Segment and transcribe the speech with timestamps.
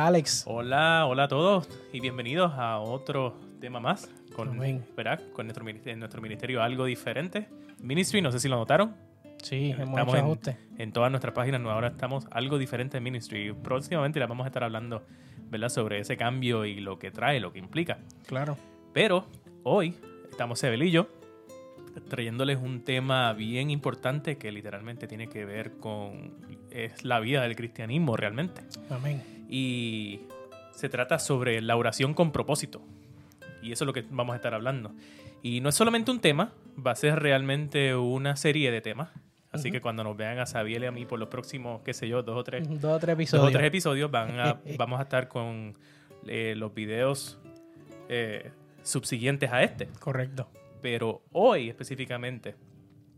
[0.00, 0.44] Hola Alex.
[0.46, 4.58] Hola, hola a todos y bienvenidos a otro tema más con.
[4.96, 5.20] ¿verdad?
[5.34, 7.48] con nuestro, ministerio, nuestro ministerio algo diferente.
[7.80, 8.96] Ministry, no sé si lo notaron,
[9.42, 13.52] Sí, hemos Estamos hecho en- todas nuestras páginas ahora estamos algo diferente en Ministry.
[13.52, 15.04] Próximamente les vamos a estar hablando
[15.50, 15.68] ¿verdad?
[15.68, 17.98] sobre ese cambio y lo que trae, lo que implica.
[18.26, 18.56] Claro.
[18.94, 19.26] Pero
[19.64, 19.94] hoy
[20.30, 21.08] estamos Sebel y yo
[22.08, 26.32] trayéndoles un tema bien importante que literalmente tiene que ver con
[26.70, 28.62] es la vida del cristianismo realmente.
[28.88, 29.22] Amén.
[29.48, 30.20] Y
[30.72, 32.80] se trata sobre la oración con propósito.
[33.62, 34.92] Y eso es lo que vamos a estar hablando.
[35.42, 36.52] Y no es solamente un tema,
[36.84, 39.10] va a ser realmente una serie de temas.
[39.52, 42.06] Así que cuando nos vean a Sabiel y a mí por los próximos, qué sé
[42.06, 43.48] yo, dos o tres, Dos o tres dos episodios.
[43.48, 45.76] o tres episodios, van a, vamos a estar con
[46.28, 47.40] eh, los videos
[48.08, 48.52] eh,
[48.84, 49.88] subsiguientes a este.
[49.98, 50.48] Correcto.
[50.80, 52.54] Pero hoy específicamente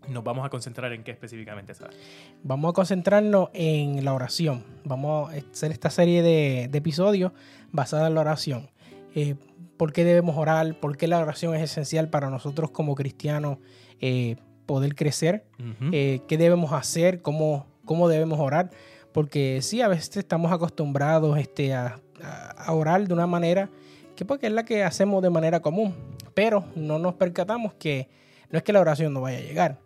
[0.08, 1.96] nos vamos a concentrar en qué específicamente, ¿sabes?
[2.42, 4.64] Vamos a concentrarnos en la oración.
[4.84, 7.32] Vamos a hacer esta serie de, de episodios
[7.70, 8.68] basada en la oración.
[9.14, 9.36] Eh,
[9.76, 10.74] ¿Por qué debemos orar?
[10.80, 13.58] ¿Por qué la oración es esencial para nosotros como cristianos
[14.00, 15.44] eh, poder crecer?
[15.58, 15.90] Ujú.
[15.92, 18.70] eh, qué debemos hacer, cómo, cómo debemos orar,
[19.12, 23.70] porque sí, a veces estamos acostumbrados este, a, a- a orar de una manera
[24.16, 25.94] que porque es la que hacemos de manera común,
[26.34, 28.08] pero no nos percatamos que
[28.50, 29.78] no es que la oración no vaya a llegar,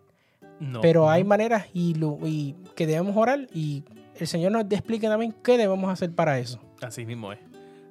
[0.59, 0.81] No.
[0.81, 1.29] pero hay Ujú.
[1.29, 3.83] maneras y, lo- y que debemos orar y
[4.19, 6.59] el Señor nos explica también qué debemos hacer para eso.
[6.81, 7.39] Así mismo es.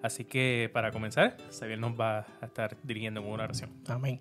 [0.03, 3.71] Así que para comenzar, Xavier nos va a estar dirigiendo con una oración.
[3.89, 4.21] Amén.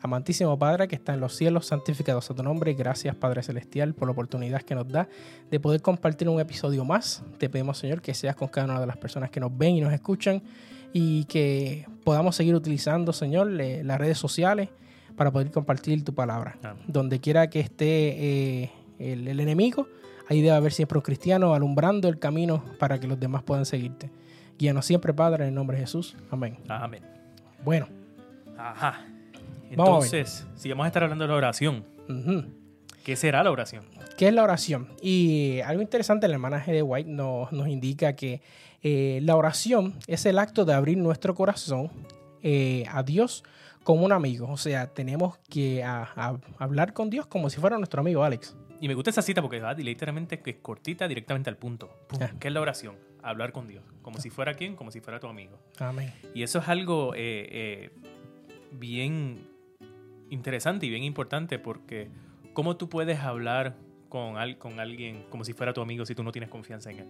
[0.00, 2.72] Amantísimo Padre que está en los cielos, santificado sea tu nombre.
[2.74, 5.08] Gracias Padre Celestial por la oportunidad que nos da
[5.50, 7.22] de poder compartir un episodio más.
[7.38, 9.80] Te pedimos Señor que seas con cada una de las personas que nos ven y
[9.80, 10.40] nos escuchan
[10.92, 14.68] y que podamos seguir utilizando Señor le- las redes sociales
[15.16, 16.56] para poder compartir tu palabra.
[16.62, 16.82] Amén.
[16.86, 19.88] Donde quiera que esté eh, el, el enemigo,
[20.28, 24.10] ahí debe haber siempre un cristiano alumbrando el camino para que los demás puedan seguirte.
[24.58, 26.16] Guíanos siempre Padre en el nombre de Jesús.
[26.30, 26.56] Amén.
[26.68, 27.02] Amén.
[27.64, 27.88] Bueno.
[28.56, 29.04] Ajá.
[29.76, 30.14] Vamos a ver.
[30.14, 32.44] Entonces, si vamos a estar hablando de la oración, ujú.
[33.08, 33.86] ¿Qué será la oración?
[34.18, 34.88] ¿Qué es la oración?
[35.00, 38.42] Y algo interesante, el hermanaje de White nos, nos indica que
[38.82, 41.90] eh, la oración es el acto de abrir nuestro corazón
[42.42, 43.44] eh, a Dios
[43.82, 44.46] como un amigo.
[44.50, 48.54] O sea, tenemos que a- a- hablar con Dios como si fuera nuestro amigo Alex.
[48.78, 51.88] Y me gusta esa cita porque va literalmente que es cortita, directamente al punto.
[52.08, 52.18] Pum.
[52.22, 52.30] Ah.
[52.38, 52.96] ¿Qué es la oración?
[53.22, 53.84] Hablar con Dios.
[54.02, 55.58] Como si fuera quién, como si fuera tu amigo.
[55.78, 56.12] Amén.
[56.34, 57.90] Y eso es algo eh,
[58.70, 59.48] bien
[60.28, 62.10] interesante y bien importante porque
[62.58, 63.76] ¿cómo tú puedes hablar
[64.08, 66.98] con, al- con alguien como si fuera tu amigo si tú no tienes confianza en
[66.98, 67.06] él?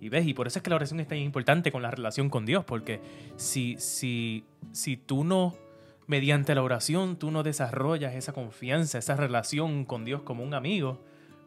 [0.00, 2.30] Y ves, y por eso es que la oración es tan importante con la relación
[2.30, 3.00] con Dios, porque
[3.36, 4.42] si, si,
[4.72, 5.54] si tú no,
[6.06, 10.98] mediante la oración, tú no desarrollas esa confianza, esa relación con Dios como un amigo,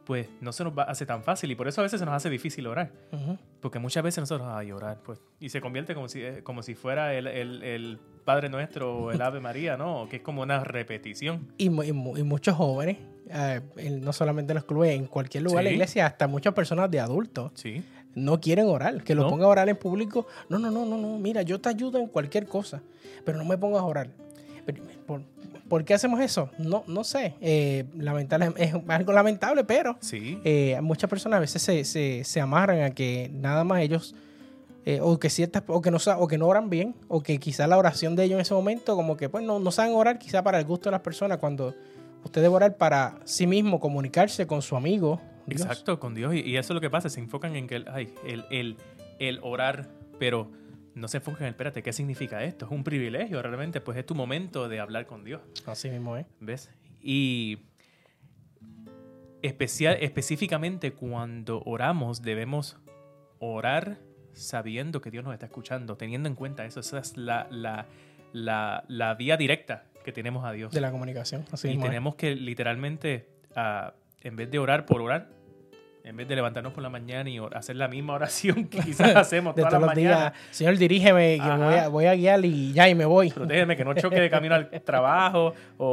[0.05, 2.13] pues no se nos va, hace tan fácil y por eso a veces se nos
[2.13, 2.91] hace difícil orar.
[3.11, 3.35] Ujú.
[3.61, 6.75] Porque muchas veces nosotros, ay, orar, pues, y se convierte como si, eh, como si
[6.75, 10.07] fuera el, el- el Padre Nuestro o el Ave María, ¿no?
[10.07, 11.51] Que es como una repetición.
[11.57, 11.93] Y, y y
[12.23, 12.97] muchos jóvenes,
[13.29, 15.75] eh, en- no solamente en los clubes, en cualquier lugar de la Sí.
[15.75, 17.83] iglesia, hasta muchas personas de adultos, Sí.
[18.15, 19.03] no quieren orar.
[19.03, 19.29] Que lo No.
[19.29, 20.27] ponga a orar en público.
[20.49, 21.17] No, no, no, no, no.
[21.19, 22.81] Mira, yo te ayudo en cualquier cosa,
[23.23, 24.09] pero no me pongas a orar.
[24.65, 25.21] Pero, ¿Por,
[25.67, 26.49] por qué hacemos eso?
[26.57, 27.33] No, no sé.
[27.41, 30.39] Eh, lamentable, es algo lamentable, pero Sí.
[30.43, 34.15] eh, muchas personas a veces se, se, se amarran a que nada más ellos,
[34.85, 37.67] eh, o que ciertas, o que no o que no oran bien, o que quizá
[37.67, 40.43] la oración de ellos en ese momento, como que pues no, no saben orar, quizá
[40.43, 41.75] para el gusto de las personas, cuando
[42.23, 45.21] usted debe orar para sí mismo, comunicarse con su amigo.
[45.45, 45.61] Dios.
[45.61, 46.33] Exacto, con Dios.
[46.35, 48.77] Y, y eso es lo que pasa, se enfocan en que el, ay, el, el,
[49.19, 50.51] el orar, pero
[50.95, 52.65] no se enfocan en, espérate, ¿qué significa esto?
[52.65, 55.41] Es un privilegio, realmente, pues es tu momento de hablar con Dios.
[55.65, 56.25] Así mismo, ¿eh?
[56.39, 56.69] ¿Ves?
[57.01, 57.59] Y
[59.41, 62.77] especial, específicamente cuando oramos debemos
[63.39, 63.99] orar
[64.33, 66.81] sabiendo que Dios nos está escuchando, teniendo en cuenta eso.
[66.81, 67.87] Esa es la, la,
[68.33, 70.71] la, la vía directa que tenemos a Dios.
[70.71, 71.45] De la comunicación.
[71.51, 75.27] Así y tenemos que literalmente, ah, en vez de orar por orar,
[76.03, 79.53] en vez de levantarnos por la mañana y hacer la misma oración que quizás hacemos
[79.53, 80.33] todas las mañanas.
[80.49, 83.29] Señor, dirígeme, que voy a, voy a guiar y ya, y me voy.
[83.29, 85.85] Protégeme, que no choque de camino al trabajo o,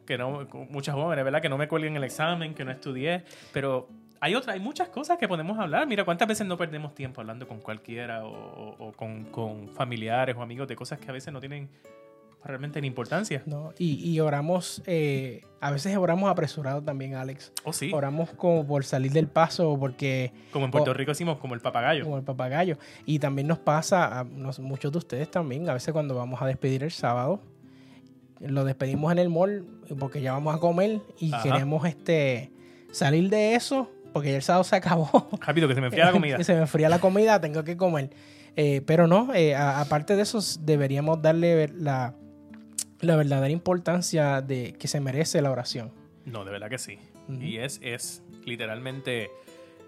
[0.00, 1.40] o que no, muchas jóvenes, ¿verdad?
[1.40, 3.22] Que no me cuelguen el examen, que no estudié.
[3.52, 3.88] Pero
[4.20, 5.86] hay otra, hay muchas cosas que podemos hablar.
[5.86, 10.34] Mira, cuántas veces no perdemos tiempo hablando con cualquiera o, o- o con, con familiares
[10.36, 11.70] o amigos de cosas que a veces no tienen
[12.46, 13.42] realmente ni importancia.
[13.46, 13.72] ¿no?
[13.78, 17.52] Y, y oramos, eh, a veces oramos apresurados también, Alex.
[17.64, 21.54] O sí, Oramos como por salir del paso porque como en Puerto Rico decimos como
[21.54, 22.04] el papagayo.
[22.04, 22.78] como el papagayo.
[23.04, 26.46] Y también nos pasa, a nos- muchos de ustedes también, a veces cuando vamos a
[26.46, 27.40] despedir el sábado,
[28.40, 29.64] lo despedimos en el mall
[29.98, 31.42] porque ya vamos a comer y Ajá.
[31.42, 32.50] queremos este
[32.92, 35.10] salir de eso porque ya el sábado se acabó.
[35.40, 36.42] Rápido, que se me enfría la comida.
[36.44, 38.10] se me enfría la comida, tengo que comer.
[38.58, 42.14] Eh, pero no, eh, a- aparte de eso, deberíamos darle la,
[43.00, 45.92] la verdadera importancia de que se merece la oración.
[46.24, 46.98] No, de verdad que sí.
[47.40, 49.30] Y es, es literalmente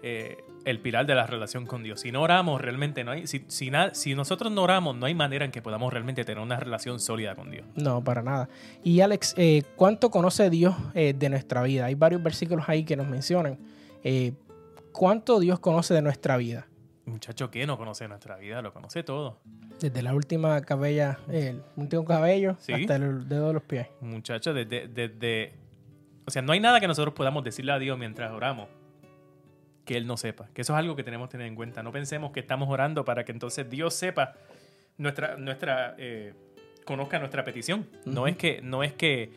[0.03, 2.01] eh, el pilar de la relación con Dios.
[2.01, 3.27] Si no oramos, realmente no hay.
[3.27, 6.43] Si, si, na- si nosotros no oramos, no hay manera en que podamos realmente tener
[6.43, 7.65] una relación sólida con Dios.
[7.75, 8.49] No, para nada.
[8.83, 11.85] Y Alex, eh, ¿cuánto conoce Dios eh, de nuestra vida?
[11.85, 13.57] Hay varios versículos ahí que nos mencionan.
[14.91, 16.67] ¿Cuánto Dios conoce de nuestra vida?
[17.09, 19.39] Muchacho que no conoce nuestra vida, lo conoce todo.
[19.79, 22.73] Desde la última cabella, el último cabello Sí.
[22.73, 23.87] hasta el dedo de los pies.
[24.01, 25.53] Muchacho, desde, desde.
[26.25, 28.67] O sea, no hay nada que nosotros podamos decirle a Dios mientras oramos
[29.85, 30.47] que Él no sepa.
[30.53, 31.81] Que eso es algo que tenemos que tener en cuenta.
[31.81, 34.33] No pensemos que estamos orando para que entonces Dios sepa
[34.97, 35.35] nuestra.
[35.37, 36.33] nuestra eh,
[36.85, 37.87] conozca nuestra petición.
[38.05, 39.31] No es que, no es que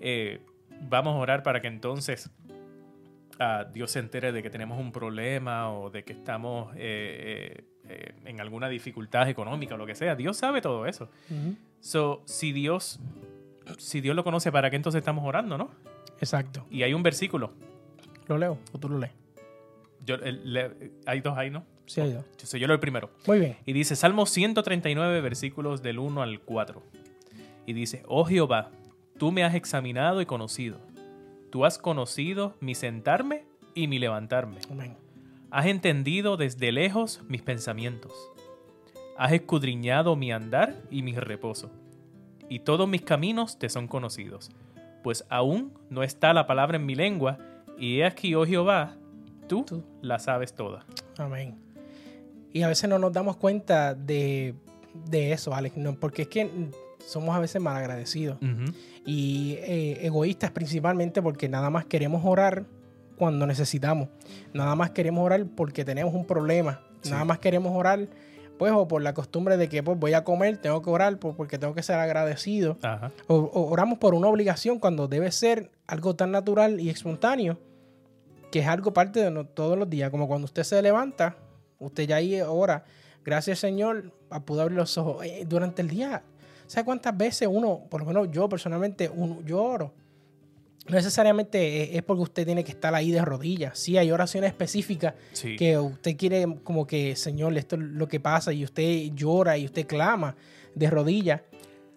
[0.00, 0.40] eh,
[0.82, 2.30] vamos a orar para que entonces
[3.38, 7.64] ah, Dios se entere de que tenemos un problema o de que estamos eh, eh,
[7.88, 10.14] eh, en alguna dificultad económica o lo que sea.
[10.16, 11.10] Dios sabe todo eso.
[11.30, 11.56] Ujú.
[11.80, 13.00] So, si Dios,
[13.78, 15.70] si Dios lo conoce, ¿para qué entonces estamos orando, no?
[16.20, 16.66] Exacto.
[16.70, 17.52] Y hay un versículo.
[18.28, 19.12] ¿Lo leo o tú lo lees?
[20.06, 21.64] Yo, el- le- hay dos ahí, ¿no?
[21.86, 22.24] Sí, hay dos.
[22.38, 23.10] Yo, soy yo leo el primero.
[23.26, 23.56] Muy bien.
[23.66, 26.82] Y dice, Salmo 139, versículos del 1 al 4.
[27.66, 28.70] Y dice, oh Jehová,
[29.18, 30.78] tú me has examinado y conocido.
[31.54, 33.44] Tú has conocido mi sentarme
[33.76, 34.56] y mi levantarme.
[34.72, 34.96] Amén.
[35.52, 38.10] Has entendido desde lejos mis pensamientos.
[39.16, 41.70] Has escudriñado mi andar y mi reposo.
[42.48, 44.50] Y todos mis caminos te son conocidos.
[45.04, 47.38] Pues aún no está la palabra en mi lengua,
[47.78, 48.96] y he aquí, oh Jehová,
[49.46, 49.84] tú, Tú.
[50.02, 50.84] la sabes toda.
[51.18, 51.56] Amén.
[52.52, 54.56] Y a veces no nos damos cuenta de,
[55.08, 56.50] de eso, Alex, no, porque es que
[57.06, 58.38] somos a veces malagradecidos
[59.06, 62.64] y eh, egoístas principalmente porque nada más queremos orar
[63.16, 64.08] cuando necesitamos.
[64.52, 66.80] Nada más queremos orar porque tenemos un problema.
[67.02, 67.10] Sí.
[67.10, 68.08] Nada más queremos orar
[68.58, 71.36] pues o por la costumbre de que pues voy a comer, tengo que orar por-
[71.36, 72.78] porque tengo que ser agradecido.
[72.82, 73.12] Ajá.
[73.26, 77.58] O, o oramos por una obligación cuando debe ser algo tan natural y espontáneo
[78.50, 80.10] que es algo parte de no- todos los días.
[80.10, 81.36] Como cuando usted se levanta,
[81.80, 82.84] usted ya ahí ora,
[83.24, 86.22] gracias Señor, a poder abrir los ojos Eh, durante el día.
[86.66, 89.94] ¿Sabe cuántas veces uno, por lo menos yo personalmente, uno, yo oro?
[90.86, 93.78] No necesariamente es- porque usted tiene que estar ahí de rodillas.
[93.78, 95.56] Sí, hay oraciones específicas Sí.
[95.56, 99.64] que usted quiere como que, Señor, esto es lo que pasa y usted llora y
[99.64, 100.36] usted clama
[100.74, 101.40] de rodillas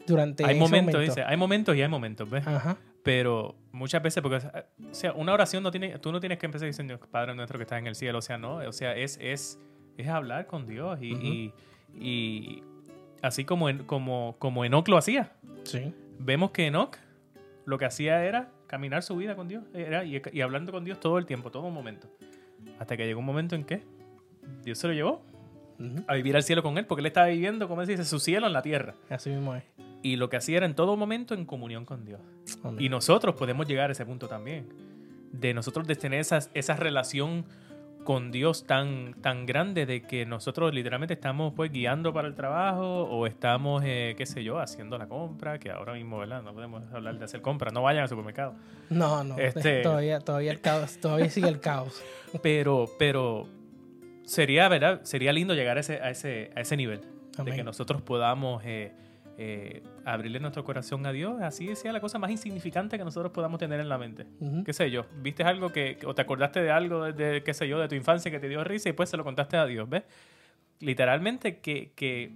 [0.06, 1.12] durante hay ese momentos, momento.
[1.12, 2.48] dice, hay momentos y hay momentos, ¿ves?
[2.48, 2.78] Ajá.
[3.04, 6.68] Pero muchas veces, porque, o sea, una oración no tiene, tú no tienes que empezar
[6.68, 9.60] diciendo, Padre nuestro que estás en el cielo, o sea, no, o sea, es, es,
[9.98, 11.24] es hablar con Dios y, Ujú.
[11.25, 11.54] y-
[12.00, 12.63] y
[13.22, 15.34] así como, en, como, como Enoch lo hacía.
[15.64, 15.94] Sí.
[16.19, 16.98] Vemos que Enoch
[17.66, 21.00] lo que hacía era caminar su vida con Dios era, y, y hablando con Dios
[21.00, 22.08] todo el tiempo, todo momento.
[22.80, 23.84] Hasta que llegó un momento en que
[24.64, 25.22] Dios se lo llevó
[26.08, 28.48] a vivir al cielo con él, porque él estaba viviendo, como se dice, su cielo
[28.48, 28.96] en la tierra.
[29.10, 29.63] Así mismo es.
[30.02, 32.20] Y lo que hacía era en todo momento en comunión con Dios.
[32.63, 32.84] Amén.
[32.84, 34.68] Y nosotros podemos llegar a ese punto también.
[35.31, 37.46] De nosotros de tener esas, esa relación
[38.07, 43.04] con Dios tan, tan grande de que nosotros literalmente estamos pues guiando para el trabajo
[43.04, 46.42] o estamos, eh, qué sé yo, haciendo la compra, que ahora mismo, ¿verdad?
[46.42, 48.56] No podemos hablar de hacer compra, no vayan al supermercado.
[48.89, 49.38] No, no.
[49.38, 52.01] Este- Todavía, todavía el caos, todavía sigue el caos.
[52.41, 53.50] Pero, pero
[54.24, 55.01] sería, ¿verdad?
[55.03, 57.01] Sería lindo llegar a ese, a ese, a ese nivel.
[57.43, 58.93] De que nosotros podamos eh,
[59.38, 61.41] eh, abrirle nuestro corazón a Dios.
[61.41, 64.25] Así sea la cosa más insignificante que nosotros podamos tener en la mente.
[64.65, 67.67] Qué sé yo, viste algo que, o te acordaste de algo de, de, qué sé
[67.67, 69.88] yo, de tu infancia que te dio risa y pues se lo contaste a Dios,
[69.88, 70.03] ¿ves?
[70.79, 72.34] Literalmente que, que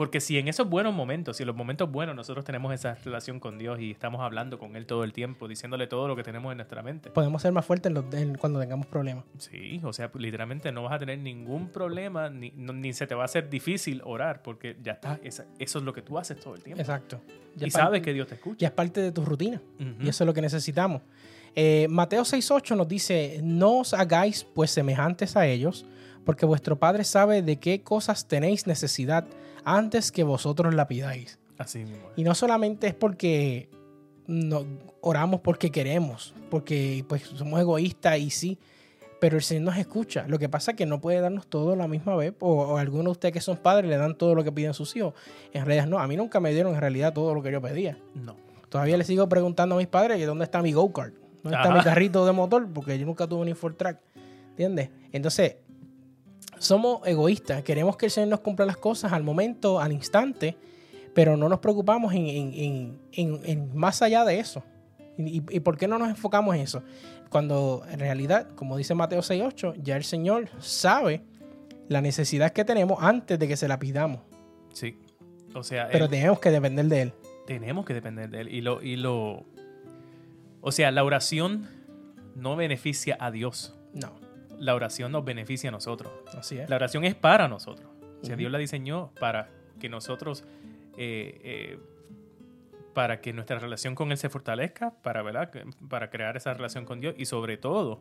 [0.00, 3.38] porque si en esos buenos momentos, si en los momentos buenos nosotros tenemos esa relación
[3.38, 6.50] con Dios y estamos hablando con Él todo el tiempo, diciéndole todo lo que tenemos
[6.52, 7.10] en nuestra mente.
[7.10, 9.24] Podemos ser más fuertes en los- en- cuando tengamos problemas.
[9.36, 13.14] Sí, o sea, literalmente no vas a tener ningún problema, ni, no- ni se te
[13.14, 16.40] va a hacer difícil orar, porque ya está, esa- eso es lo que tú haces
[16.40, 16.80] todo el tiempo.
[16.80, 17.20] Exacto.
[17.56, 18.56] Ya Y sabes que Dios te escucha.
[18.60, 19.60] Ya es parte de tu rutina.
[19.78, 20.02] Ujú.
[20.02, 21.02] Y eso es lo que necesitamos.
[21.54, 25.84] Eh, Mateo 6.8 nos dice, no os hagáis pues semejantes a ellos,
[26.24, 29.26] porque vuestro Padre sabe de qué cosas tenéis necesidad
[29.64, 31.38] antes que vosotros la pidáis.
[31.58, 32.08] Así mismo.
[32.16, 33.68] Y no solamente es porque
[34.26, 34.64] no,
[35.00, 38.58] oramos porque queremos, porque pues somos egoístas y sí,
[39.20, 40.24] pero el Señor nos escucha.
[40.26, 42.76] Lo que pasa es que no puede darnos todo a la misma vez, o, o
[42.78, 45.14] algunos de ustedes que son padres le dan todo lo que piden sus hijos.
[45.52, 47.98] En realidad no, a mí nunca me dieron en realidad todo lo que yo pedía.
[48.14, 48.36] No.
[48.70, 51.80] Todavía le sigo preguntando a mis padres que dónde está mi go-kart, dónde está mi
[51.80, 53.98] carrito de motor, porque yo nunca tuve un Track.
[54.50, 54.90] ¿Entiendes?
[55.12, 55.56] Entonces,
[56.60, 60.56] somos egoístas, queremos que el Señor nos cumpla las cosas al momento, al instante,
[61.14, 64.62] pero no nos preocupamos en, en- en- en- más allá de eso.
[65.18, 66.82] ¿Y, y- y por qué no nos enfocamos en eso?
[67.30, 71.22] Cuando en realidad, como dice Mateo 6.8, ya el Señor sabe
[71.88, 74.20] la necesidad que tenemos antes de que se la pidamos.
[74.72, 74.98] Sí.
[75.54, 77.12] O sea, Pero él- tenemos que depender de Él.
[77.46, 78.48] tenemos que depender de él.
[78.54, 79.44] Y lo, y lo.
[80.60, 81.66] O sea, la oración
[82.36, 83.74] no beneficia a Dios.
[83.94, 84.12] No,
[84.60, 86.12] La oración nos beneficia a nosotros.
[86.38, 86.70] así es.
[86.70, 87.90] La oración es para nosotros.
[88.22, 88.36] O sea.
[88.36, 89.48] Dios la diseñó para
[89.80, 90.44] que nosotros,
[90.96, 91.78] eh, eh,
[92.94, 95.50] para que nuestra relación con Él se fortalezca, para, ¿verdad?
[95.88, 97.98] Para crear esa relación con Dios y sobre todo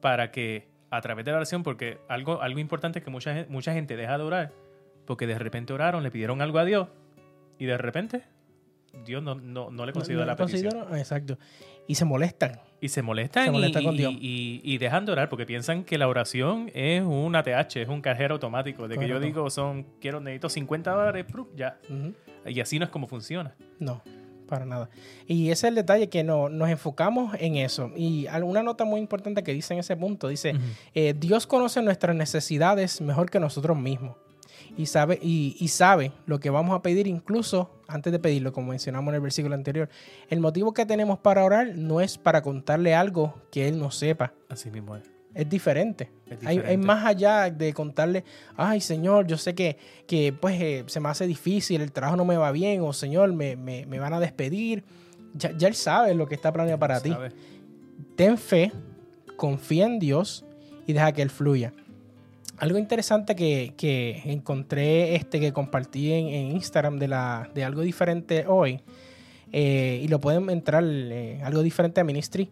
[0.00, 3.72] para que a través de la oración, porque algo, algo importante es que mucha, mucha
[3.72, 4.52] gente deja de orar,
[5.06, 6.88] porque de repente oraron, le pidieron algo a Dios
[7.58, 8.24] y de repente
[9.04, 10.72] Dios no, no, no le considera No, la petición.
[10.72, 11.38] considero- Exacto.
[11.86, 12.60] Y se molestan.
[12.80, 14.12] Y se molestan, Se molestan y, con y- Dios.
[14.20, 18.00] y- y dejan de orar porque piensan que la oración es un ATH, es un
[18.00, 18.86] cajero automático.
[18.88, 21.78] De que yo digo, son, quiero, necesito 50 dólares, ya.
[22.46, 23.54] Y así no es como funciona.
[23.78, 24.02] No,
[24.46, 24.88] para nada.
[25.26, 27.90] Y ese es el detalle que no, nos enfocamos en eso.
[27.96, 30.54] Y una nota muy importante que dice en ese punto, dice,
[30.94, 34.16] eh, Dios conoce nuestras necesidades mejor que nosotros mismos.
[34.76, 38.68] Y sabe, y, y sabe lo que vamos a pedir incluso antes de pedirlo, como
[38.70, 39.88] mencionamos en el versículo anterior.
[40.28, 44.32] El motivo que tenemos para orar no es para contarle algo que Él no sepa.
[44.48, 45.02] Así mismo es.
[45.34, 46.10] Es diferente.
[46.28, 48.24] Es Hay, más allá de contarle,
[48.56, 49.76] ay Señor, yo sé que,
[50.08, 53.32] que pues eh, se me hace difícil, el trabajo no me va bien, o Señor,
[53.32, 54.82] me, me- me van a despedir.
[55.34, 57.10] Ya, ya Él sabe lo que está planeado para ti.
[58.16, 58.72] Ten fe,
[59.36, 60.44] confía en Dios
[60.86, 61.72] y deja que Él fluya.
[62.60, 67.80] Algo interesante que, que encontré, este, que compartí en, en Instagram de, la, de algo
[67.80, 68.82] diferente hoy,
[69.50, 72.50] eh, y lo pueden entrar, eh, algo diferente a Ministry,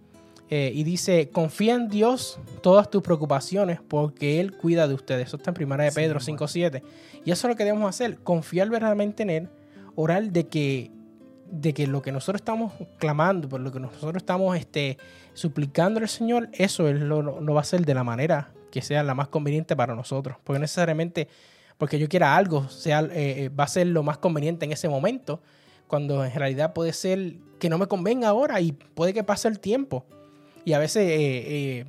[0.50, 5.28] eh, y dice, confía en Dios todas tus preocupaciones porque Él cuida de ustedes.
[5.28, 6.46] Eso está en Primera de Sí, Pedro bueno.
[6.46, 6.82] 5.7.
[7.26, 9.48] Y eso es lo que debemos hacer, confiar verdaderamente en Él,
[9.94, 10.90] orar de que,
[11.50, 14.96] de que lo que nosotros estamos clamando, por lo que nosotros estamos este,
[15.34, 19.02] suplicando al Señor, eso Él lo, lo va a hacer de la manera que sea
[19.02, 20.36] la más conveniente para nosotros.
[20.44, 21.28] Porque necesariamente
[21.78, 24.88] porque yo quiera algo, sea, eh, eh, va a ser lo más conveniente en ese
[24.88, 25.40] momento,
[25.86, 29.60] cuando en realidad puede ser que no me convenga ahora y puede que pase el
[29.60, 30.04] tiempo.
[30.64, 31.44] Y a veces eh,
[31.78, 31.84] eh,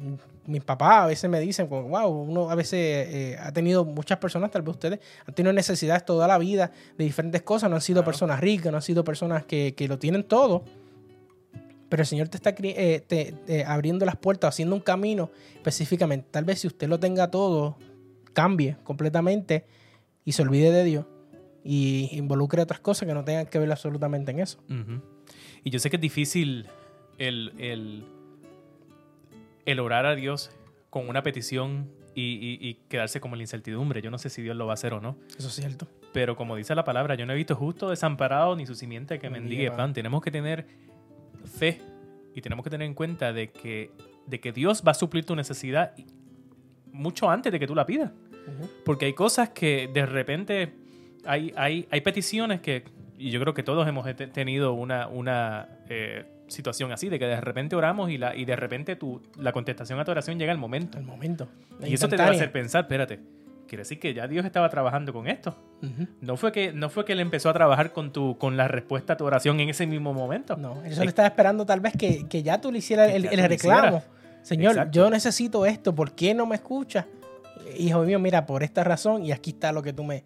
[0.46, 4.18] mis papás a veces me dicen, como, wow, uno a veces eh, ha tenido muchas
[4.18, 7.82] personas, tal vez ustedes han tenido necesidades toda la vida de diferentes cosas, no han
[7.82, 8.12] sido Claro.
[8.12, 10.64] personas ricas, no han sido personas que, que lo tienen todo.
[11.90, 16.28] Pero el Señor te está eh, te- te abriendo las puertas, haciendo un camino específicamente.
[16.32, 17.78] Tal vez si usted lo tenga todo,
[18.34, 19.66] cambie completamente
[20.24, 21.06] y se olvide de Dios
[21.64, 24.60] y involucre otras cosas que no tengan que ver absolutamente en eso.
[25.64, 26.68] Y yo sé que es difícil
[27.18, 28.04] el, el,
[29.66, 30.52] el orar a Dios
[30.90, 34.02] con una petición y, y- y quedarse como en la incertidumbre.
[34.02, 35.18] Yo no sé si Dios lo va a hacer o no.
[35.38, 35.88] Eso es cierto.
[36.14, 39.30] Pero como dice la palabra, yo no he visto justo desamparado ni su simiente que
[39.30, 39.94] Mendigue pan.
[39.94, 40.66] Tenemos que tener
[41.50, 41.82] fe
[42.36, 43.92] y tenemos que tener en cuenta de que,
[44.28, 45.94] de que Dios va a suplir tu necesidad
[46.92, 48.12] mucho antes de que tú la pidas.
[48.84, 50.74] Porque hay cosas que de repente
[51.26, 52.84] hay, hay, hay peticiones que,
[53.18, 57.26] y yo creo que todos hemos te- tenido una, una eh, situación así, de que
[57.26, 60.52] de repente oramos y, la, y de repente tu, la contestación a tu oración llega
[60.52, 60.98] al momento.
[60.98, 61.48] Al momento.
[61.86, 63.20] Y eso te debe hacer pensar, espérate,
[63.70, 65.56] quiere decir que ya Dios estaba trabajando con esto.
[66.20, 69.14] No fue que, no fue que él empezó a trabajar con, tu, con la respuesta
[69.14, 70.58] a tu oración en ese mismo momento.
[70.58, 73.26] No, él solo estaba esperando tal vez que, que ya tú le hicieras Que el,
[73.28, 73.88] el reclamo.
[73.98, 74.08] hicieras.
[74.42, 74.92] Señor, Exacto.
[74.92, 77.06] yo necesito esto, ¿por qué no me escuchas?
[77.78, 80.24] Hijo mío, mira, por esta razón y aquí está lo que tú me,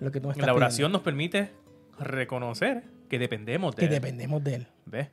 [0.00, 0.56] lo que tú me estás la pidiendo.
[0.56, 1.50] oración nos permite
[1.98, 3.90] reconocer que dependemos de que él.
[3.92, 4.66] dependemos de él.
[4.86, 5.08] ¿Ves?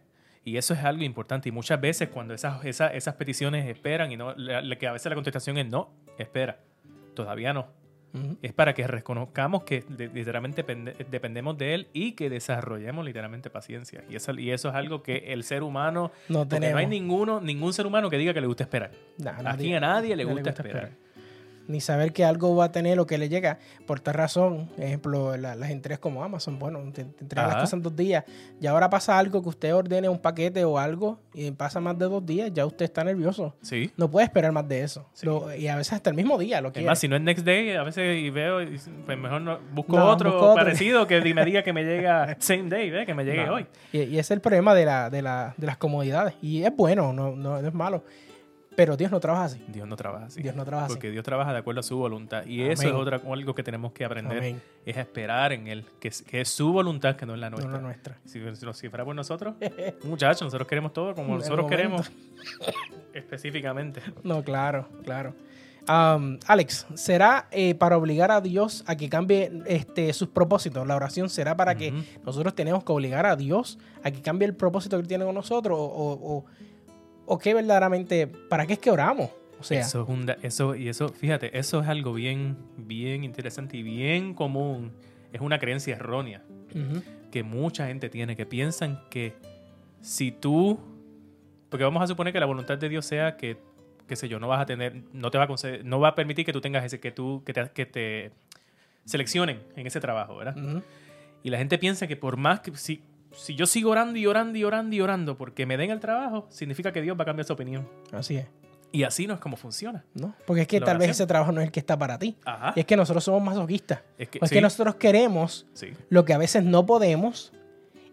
[0.46, 1.50] Y eso es algo importante.
[1.50, 4.92] Y muchas veces cuando esas, esas, esas peticiones esperan y no, la- la- que a
[4.92, 6.60] veces la contestación es no, espera,
[7.14, 7.68] todavía no.
[8.44, 13.50] Es para que reconozcamos que de- literalmente pende- dependemos de él y que desarrollemos literalmente
[13.50, 14.04] paciencia.
[14.08, 16.74] Y eso, y eso es algo que el ser humano, No tenemos.
[16.74, 18.92] no hay ninguno, ningún ser humano que diga que le gusta esperar.
[19.18, 20.92] Nah, Aquí nadie- a nadie le gusta, esperar.
[21.68, 23.58] Ni saber que algo va a tener lo que le llega.
[23.88, 27.74] Por tal razón, ejemplo, la- las entregas como Amazon, bueno, te, te entregan las cosas
[27.74, 28.26] en dos días.
[28.60, 32.06] Y ahora pasa algo que usted ordene un paquete o algo y pasa más de
[32.06, 33.56] dos días, ya usted está nervioso.
[33.62, 33.92] Sí.
[33.96, 35.08] No puede esperar más de eso.
[35.14, 35.26] Sí.
[35.26, 36.86] Lo- y a veces hasta el mismo día lo quiere.
[36.88, 39.96] más, si no es next day, a veces y veo, y pues mejor no, busco,
[39.98, 40.64] No, otro busco otro.
[40.66, 43.06] parecido que me diga que me llega same day, ¿ves?
[43.06, 43.54] que me llegue No.
[43.56, 43.66] hoy.
[43.94, 46.34] Y, y es el problema de, la, de, la, de las comodidades.
[46.42, 48.04] Y es bueno, no, no, no es malo.
[48.76, 49.64] Pero Dios no trabaja así.
[49.68, 50.42] Dios no trabaja así.
[50.42, 51.12] Dios no trabaja Porque así.
[51.14, 52.46] Dios trabaja de acuerdo a su voluntad.
[52.46, 52.72] Y Amén.
[52.72, 54.38] eso es otra, algo que tenemos que aprender.
[54.38, 54.62] Amén.
[54.86, 55.86] Es a esperar en Él.
[56.00, 57.78] Que es, que es su voluntad, que no es la No nuestra.
[57.78, 58.18] la nuestra.
[58.26, 59.56] Si, si, si fuera por nosotros,
[60.04, 62.12] muchachos, nosotros queremos todo como nosotros queremos.
[63.14, 64.02] Específicamente.
[64.24, 65.34] No, claro, claro.
[65.86, 70.88] Am, Alex, ¿será eh, para obligar a Dios a que cambie este, sus propósitos?
[70.88, 71.94] La oración será para que
[72.26, 75.36] nosotros tenemos que obligar a Dios a que cambie el propósito que Él tiene con
[75.36, 76.46] nosotros o, o, o-
[77.26, 79.30] o que verdaderamente, ¿para qué es que oramos?
[79.60, 83.24] O sea, Eso es un da- eso, y eso, fíjate, eso es algo bien, bien
[83.24, 84.92] interesante y bien común.
[85.32, 86.42] Es una creencia errónea
[87.32, 89.34] que mucha gente tiene, que piensan que
[90.02, 90.80] si tú,
[91.70, 93.58] porque vamos a suponer que la voluntad de Dios sea que,
[94.08, 96.16] qué sé yo, no vas a tener, no te va a conceder, no va a
[96.16, 98.32] permitir que tú tengas ese, que tú, que te, que te
[99.06, 100.56] seleccionen en ese trabajo, ¿verdad?
[101.44, 103.02] Y la gente piensa que por más que, si,
[103.34, 106.46] si yo sigo orando y orando y orando y orando porque me den el trabajo,
[106.50, 107.88] significa que Dios va a cambiar su opinión.
[108.12, 108.48] así es.
[108.92, 110.06] Y así no es como funciona.
[110.14, 110.36] ¿no?
[110.46, 112.38] Porque es que tal vez ese trabajo no es el que está para ti.
[112.46, 112.74] Ajá.
[112.76, 114.02] Y es que nosotros somos masoquistas.
[114.20, 117.52] Es que, sí, que nosotros queremos sí, lo que a veces no podemos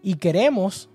[0.01, 0.89] y queremos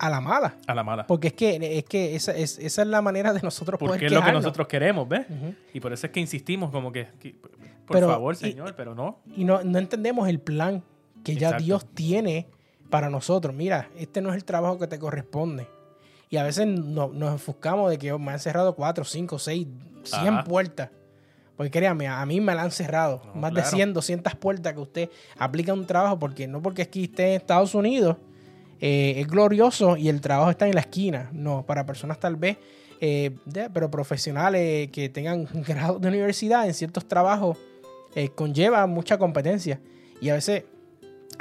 [0.00, 0.56] a la mala.
[0.66, 1.06] a la mala.
[1.06, 4.06] Porque es que, es que esa, es, esa es la manera de nosotros poder Porque
[4.06, 5.24] es lo que nosotros queremos, ¿ves?
[5.72, 7.36] Y por eso es que insistimos como que, que-
[7.86, 9.20] por Pero, favor, y- Señor, pero no.
[9.36, 10.82] Y no, no entendemos el plan
[11.22, 11.52] que ya.
[11.58, 12.48] Dios tiene
[12.92, 13.52] para nosotros.
[13.54, 15.66] Mira, este no es el trabajo que te corresponde.
[16.30, 19.66] Y a veces no- nos enfuscamos de que oh, me han cerrado cuatro, cinco, seis,
[20.04, 20.44] cien Ajá.
[20.44, 20.90] puertas.
[21.56, 23.22] Porque créame, a mí me la han cerrado.
[23.34, 23.76] No, Más de claro.
[23.76, 27.74] 100, 200 puertas que usted aplica un trabajo porque no porque aquí esté en Estados
[27.74, 28.16] Unidos
[28.80, 31.28] eh, es glorioso y el trabajo está en la esquina.
[31.32, 32.56] No, para personas tal vez,
[33.00, 37.56] eh, de- pero profesionales que tengan grado de universidad en ciertos trabajos
[38.14, 39.80] eh, conlleva mucha competencia.
[40.20, 40.64] Y a veces,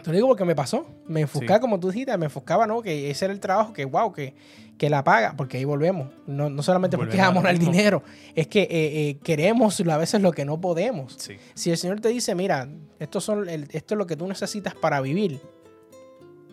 [0.02, 1.62] te lo digo porque me pasó, me enfocaba, Sí.
[1.62, 2.82] como tú dijiste, me enfocaba, ¿no?
[2.82, 4.34] Que ese era el trabajo, que wow, que,
[4.78, 6.10] que la paga, porque ahí volvemos.
[6.28, 8.04] No, no solamente porque Volvemos a amor lo al dinero,
[8.36, 8.68] es que eh,
[9.10, 11.16] eh, queremos a veces lo que no podemos.
[11.20, 11.36] Sí.
[11.54, 12.68] Si el Señor te dice, mira,
[13.00, 15.40] esto, son el- esto es lo que tú necesitas para vivir,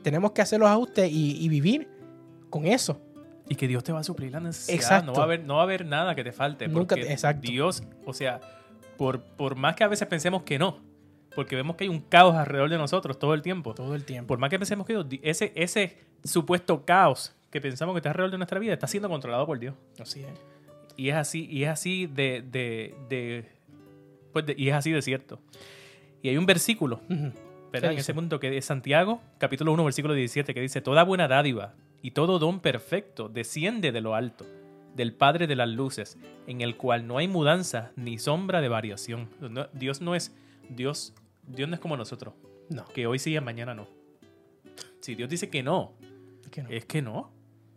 [0.02, 1.88] tenemos que hacer los ajustes y, y vivir
[2.50, 3.00] con eso.
[3.48, 4.74] Y que Dios te va a suplir la necesidad.
[4.76, 5.06] Exacto.
[5.12, 6.68] No va a haber, no va a haber nada que te falte.
[6.68, 7.50] Nunca Porque exacto.
[7.50, 8.40] Dios, o sea,
[8.98, 10.78] por, por más que a veces pensemos que no,
[11.38, 13.73] porque vemos que hay un caos alrededor de nosotros todo el tiempo.
[13.73, 14.26] Todo el tiempo.
[14.26, 18.38] Por más que pensemos que ese, ese supuesto caos que pensamos que está alrededor de
[18.38, 19.76] nuestra vida está siendo controlado por Dios.
[20.00, 20.30] Así es.
[20.97, 23.44] Y es así, y es así de, de, de-
[24.33, 25.38] pues de- y es así de cierto.
[26.22, 27.31] Y hay un versículo, Ujú.
[27.72, 27.90] ¿verdad?
[27.90, 31.29] ¿Qué En ese punto que es Santiago, capítulo 1, versículo 17, que dice, Toda buena
[31.29, 34.44] dádiva y todo don perfecto desciende de lo alto,
[34.96, 39.29] del Padre de las luces, en el cual no hay mudanza ni sombra de variación.
[39.40, 40.35] No- Dios no es,
[40.68, 41.14] Dios,
[41.48, 42.34] Dios no es como nosotros,
[42.68, 43.87] No, que hoy sí y mañana no.
[45.00, 45.92] Si Dios dice que no,
[46.44, 46.68] es que no.
[46.70, 47.30] es que no.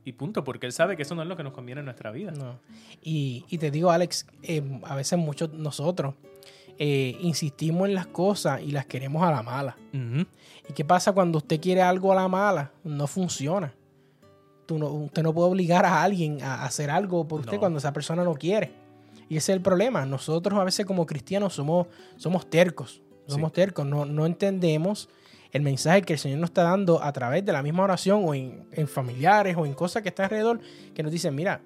[0.03, 2.11] Y punto, porque Él sabe que eso no es lo que nos conviene en nuestra
[2.11, 2.31] vida.
[2.31, 2.59] No.
[3.03, 6.15] Y, y te digo, Alex, eh, a veces muchos nosotros
[6.79, 9.77] eh, insistimos en las cosas y las queremos a la mala.
[9.93, 12.71] ¿Y qué pasa cuando usted quiere algo a la mala?
[12.83, 13.75] No funciona.
[14.65, 17.59] Tú no- usted no puede obligar a alguien a hacer algo por usted No.
[17.59, 18.71] cuando esa persona no quiere.
[19.29, 20.05] Y ese es el problema.
[20.07, 21.85] Nosotros a veces como cristianos somos,
[22.17, 23.01] somos tercos.
[23.27, 23.55] Somos Sí.
[23.55, 23.85] tercos.
[23.85, 25.09] No, no entendemos
[25.51, 28.33] el mensaje que el Señor nos está dando a través de la misma oración o
[28.33, 30.59] en, en familiares o en cosas que están alrededor
[30.93, 31.61] que nos dicen, mira,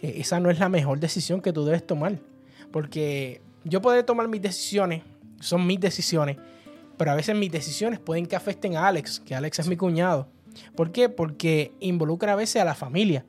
[0.00, 2.18] eh, esa no es la mejor decisión que tú debes tomar.
[2.70, 5.02] Porque yo podré tomar mis decisiones,
[5.40, 6.36] son mis decisiones,
[6.96, 10.26] pero a veces mis decisiones pueden que afecten a Alex, que Alex es mi cuñado.
[10.76, 11.08] ¿Por qué?
[11.08, 13.24] Porque involucra a veces a la familia.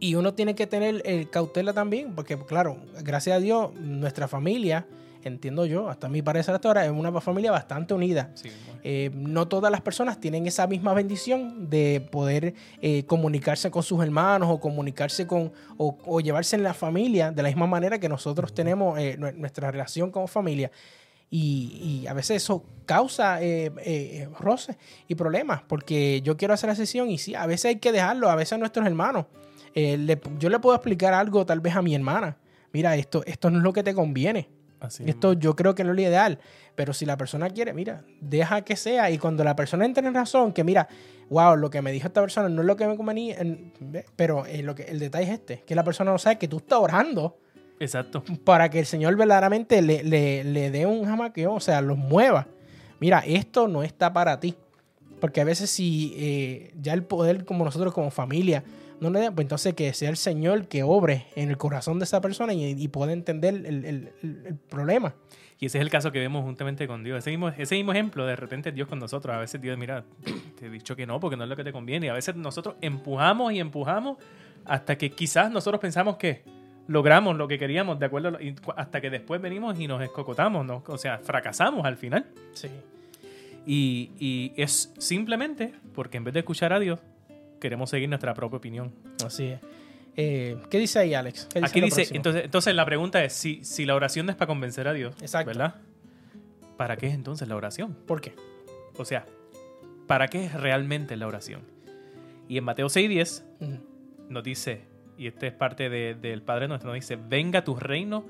[0.00, 4.86] Y uno tiene que tener el cautela también, porque claro, gracias a Dios, nuestra familia,
[5.28, 8.30] entiendo yo, hasta mi parecer hasta ahora, es una familia bastante unida.
[8.34, 8.80] Sí, bueno.
[8.84, 14.02] Eh, no todas las personas tienen esa misma bendición de poder eh, comunicarse con sus
[14.02, 18.08] hermanos o comunicarse con o, o llevarse en la familia de la misma manera que
[18.08, 20.70] nosotros tenemos eh, nue- nuestra relación como familia.
[21.30, 24.76] Y, y a veces eso causa eh, eh, roces
[25.08, 28.30] y problemas porque yo quiero hacer la sesión y sí, a veces hay que dejarlo,
[28.30, 29.26] a veces a nuestros hermanos.
[29.74, 32.36] Eh, le- yo le puedo explicar algo tal vez a mi hermana.
[32.72, 34.48] Mira, esto, esto no es lo que te conviene.
[34.84, 36.38] Así Esto yo creo que no es lo ideal.
[36.74, 39.10] Pero si la persona quiere, mira, deja que sea.
[39.10, 40.88] Y cuando la persona entre en razón, que mira,
[41.30, 43.36] wow, lo que me dijo esta persona no es lo que me convenía.
[43.38, 46.36] en- ve, Pero eh, lo que, el detalle es este: que la persona no sabe
[46.38, 47.38] que tú estás orando
[47.78, 48.24] Exacto.
[48.44, 52.48] para que el Señor verdaderamente le, le- le dé un jamaqueo, o sea, los mueva.
[53.00, 54.54] Mira, esto no está para ti.
[55.20, 58.62] Porque a veces si eh, ya el poder como nosotros como familia
[59.04, 62.04] no le da, pues entonces que sea el Señor que obre en el corazón de
[62.04, 63.84] esa persona y, y pueda entender el, el-
[64.22, 65.14] el- el problema.
[65.60, 67.18] Y ese es el caso que vemos juntamente con Dios.
[67.18, 69.34] Ese mismo, ese mismo ejemplo, de repente Dios con nosotros.
[69.34, 70.04] A veces Dios, mira,
[70.58, 72.06] te he dicho que no, porque no es lo que te conviene.
[72.06, 74.18] Y a veces nosotros empujamos y empujamos
[74.64, 76.42] hasta que quizás nosotros pensamos que
[76.88, 78.36] logramos lo que queríamos, de acuerdo,
[78.76, 80.82] hasta que después venimos y nos escocotamos, ¿no?
[80.86, 82.26] o sea, fracasamos al final.
[82.52, 82.68] Sí.
[83.66, 86.98] Y, y es simplemente porque en vez de escuchar a Dios,
[87.64, 88.92] queremos seguir nuestra propia opinión.
[89.24, 89.60] Así es.
[90.16, 91.48] Eh, ¿Qué dice ahí, Alex?
[91.52, 92.16] ¿Qué Aquí dice, próximo?
[92.18, 95.14] entonces, entonces la pregunta es, si, si la oración no es para convencer a Dios,
[95.22, 95.46] Exacto.
[95.48, 95.76] ¿verdad?
[96.76, 97.94] ¿Para qué es entonces la oración?
[98.06, 98.34] ¿Por qué?
[98.98, 99.24] O sea,
[100.06, 101.62] ¿para qué es realmente la oración?
[102.48, 103.78] Y en Mateo 6.10 Ujú.
[104.28, 104.82] nos dice,
[105.16, 108.26] y este es parte de- del Padre nuestro, nos dice, venga tu reino,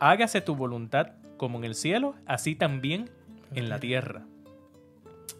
[0.00, 3.10] hágase tu voluntad como en el cielo, así también
[3.54, 4.22] en la tierra.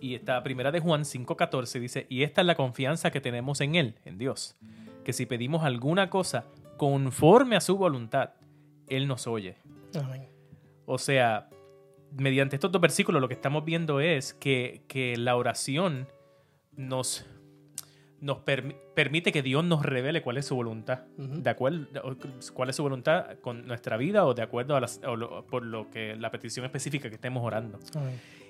[0.00, 3.74] Y esta primera de Juan 5:14 dice, y esta es la confianza que tenemos en
[3.74, 4.56] Él, en Dios,
[5.04, 6.44] que si pedimos alguna cosa
[6.76, 8.30] conforme a su voluntad,
[8.88, 9.56] Él nos oye.
[9.94, 10.28] Amén.
[10.84, 11.48] O sea,
[12.12, 16.06] mediante estos dos versículos lo que estamos viendo es que, que la oración
[16.76, 17.26] nos,
[18.20, 21.04] nos permi- permite que Dios nos revele cuál es su voluntad.
[21.18, 21.40] Ujú.
[21.42, 21.86] De acuerdo,
[22.54, 25.64] cuál es su voluntad con nuestra vida o de acuerdo a las- o lo- por
[25.64, 27.78] lo que la petición específica que estemos orando.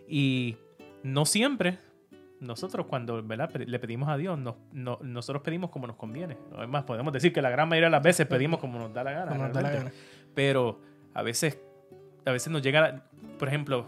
[0.08, 0.56] Y
[1.06, 1.78] no siempre
[2.40, 3.50] nosotros cuando ¿verdad?
[3.54, 6.36] Le pedimos a Dios, nos- no- nosotros pedimos como nos conviene.
[6.56, 9.12] Además, podemos decir que la gran mayoría de las veces pedimos como nos da la
[9.12, 9.28] gana.
[9.32, 9.98] Como nos da la realmente.
[9.98, 10.30] gana.
[10.34, 10.80] Pero
[11.14, 11.58] a veces,
[12.26, 13.04] a veces nos llega, la-
[13.38, 13.86] por ejemplo,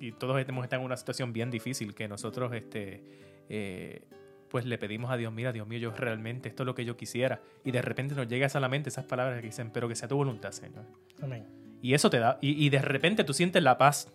[0.00, 3.02] y todos hemos estado en una situación bien difícil que nosotros, este,
[3.48, 4.02] eh,
[4.50, 6.96] pues le pedimos a Dios, mira, Dios mío, yo realmente esto es lo que yo
[6.96, 7.40] quisiera.
[7.64, 10.08] Y de repente nos llega a la mente esas palabras que dicen, pero que sea
[10.08, 10.84] tu voluntad, Señor.
[11.22, 11.46] Amén.
[11.82, 14.12] Y eso te da, y, y de repente tú sientes la paz.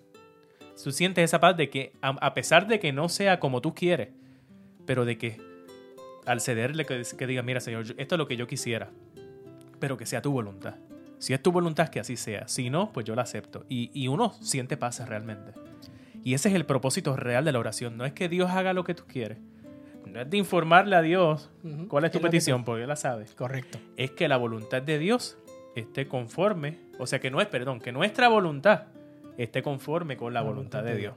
[0.81, 4.09] Tú sientes esa paz de que, a, pesar de que no sea como tú quieres,
[4.85, 5.37] pero de que
[6.25, 8.89] al cederle que, que diga, mira, Señor, yo- esto es lo que yo quisiera,
[9.79, 10.75] pero que sea tu voluntad.
[11.19, 12.47] Si es tu voluntad, que así sea.
[12.47, 13.65] Si no, pues yo la acepto.
[13.69, 15.53] Y, y uno siente paz realmente.
[16.23, 17.95] Y ese es el propósito real de la oración.
[17.97, 19.37] No es que Dios haga lo que tú quieres.
[20.05, 21.49] No es de informarle a Dios
[21.87, 23.79] cuál es tu ¿Qué lo que petición, porque Él la sabe Correcto.
[23.97, 25.37] es que la voluntad de Dios
[25.75, 28.83] esté conforme, o sea, que no es, perdón, que nuestra voluntad
[29.37, 31.15] esté conforme con la voluntad de Dios.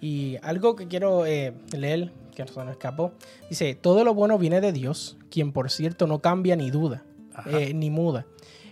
[0.00, 3.12] Y algo que quiero eh, leer, que nos escapó,
[3.48, 7.04] dice, todo lo bueno viene de Dios, quien por cierto no cambia ni duda,
[7.46, 8.26] eh, ni muda.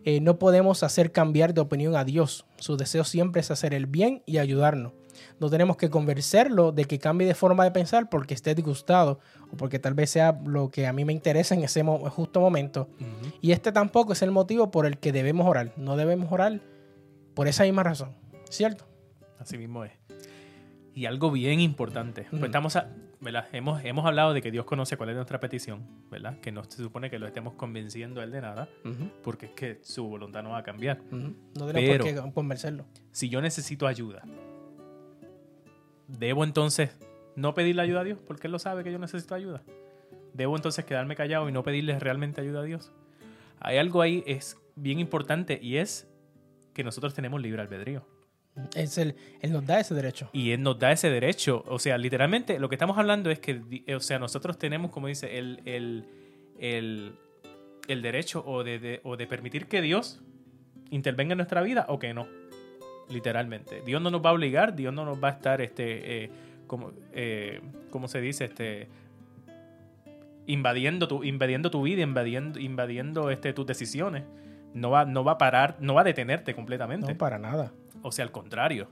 [0.04, 2.44] Eh, no podemos hacer cambiar de opinión a Dios.
[2.58, 4.92] Su deseo siempre es hacer el bien y ayudarnos.
[5.38, 9.20] No tenemos que convencerlo de que cambie de forma de pensar porque esté disgustado
[9.52, 12.40] o porque tal vez sea lo que a mí me interesa en ese mo- justo
[12.40, 12.88] momento.
[13.40, 15.72] Y este tampoco es el motivo por el que debemos orar.
[15.76, 16.60] No debemos orar
[17.34, 18.16] por esa misma razón.
[18.52, 18.84] ¿Cierto?
[19.38, 19.92] Así mismo es.
[20.94, 23.48] Y algo bien importante, pues estamos, a- ¿verdad?
[23.52, 26.38] Hemos, hemos hablado de que Dios conoce cuál es nuestra petición, ¿verdad?
[26.40, 28.68] Que no se supone que lo estemos convenciendo a Él de nada,
[29.24, 31.00] porque es que su voluntad no va a cambiar.
[31.10, 31.34] Ujú.
[31.58, 32.84] No tenemos por qué convencerlo.
[33.10, 34.22] Si yo necesito ayuda,
[36.08, 36.90] ¿debo entonces
[37.36, 38.18] no pedirle ayuda a Dios?
[38.26, 39.62] Porque Él lo sabe que yo necesito ayuda.
[40.34, 42.92] ¿Debo entonces quedarme callado y no pedirle realmente ayuda a Dios?
[43.60, 46.06] Hay algo ahí es bien importante y es
[46.74, 48.06] que nosotros tenemos libre albedrío.
[48.74, 50.28] Es el, él nos da ese derecho.
[50.32, 51.64] Y Él nos da ese derecho.
[51.68, 55.06] O sea, literalmente lo que estamos hablando es que, di- o sea, nosotros tenemos, como
[55.06, 56.04] dice, el, el,
[56.58, 57.14] el,
[57.88, 60.20] el derecho o de, de- o de permitir que Dios
[60.90, 62.26] intervenga en nuestra vida o que no.
[63.08, 63.82] Literalmente.
[63.86, 66.30] Dios no nos va a obligar, Dios no nos va a estar, este, eh,
[66.66, 67.60] como, eh,
[67.90, 68.44] ¿cómo se dice?
[68.44, 68.88] Este,
[70.46, 74.24] invadiendo tu, invadiendo tu vida, invadiendo, invadiendo este, tus decisiones.
[74.74, 77.12] No va, no va a parar, no va a detenerte completamente.
[77.12, 77.72] No, para nada.
[78.02, 78.88] O sea, al contrario.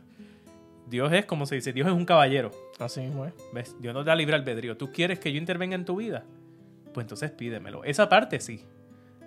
[0.86, 2.50] Dios es, como se dice, Dios es un caballero.
[2.78, 3.34] Así mismo es.
[3.52, 3.76] ¿Ves?
[3.80, 4.76] Dios nos da libre albedrío.
[4.76, 6.24] ¿Tú quieres que yo intervenga en tu vida?
[6.92, 7.84] Pues entonces pídemelo.
[7.84, 8.64] Esa parte sí.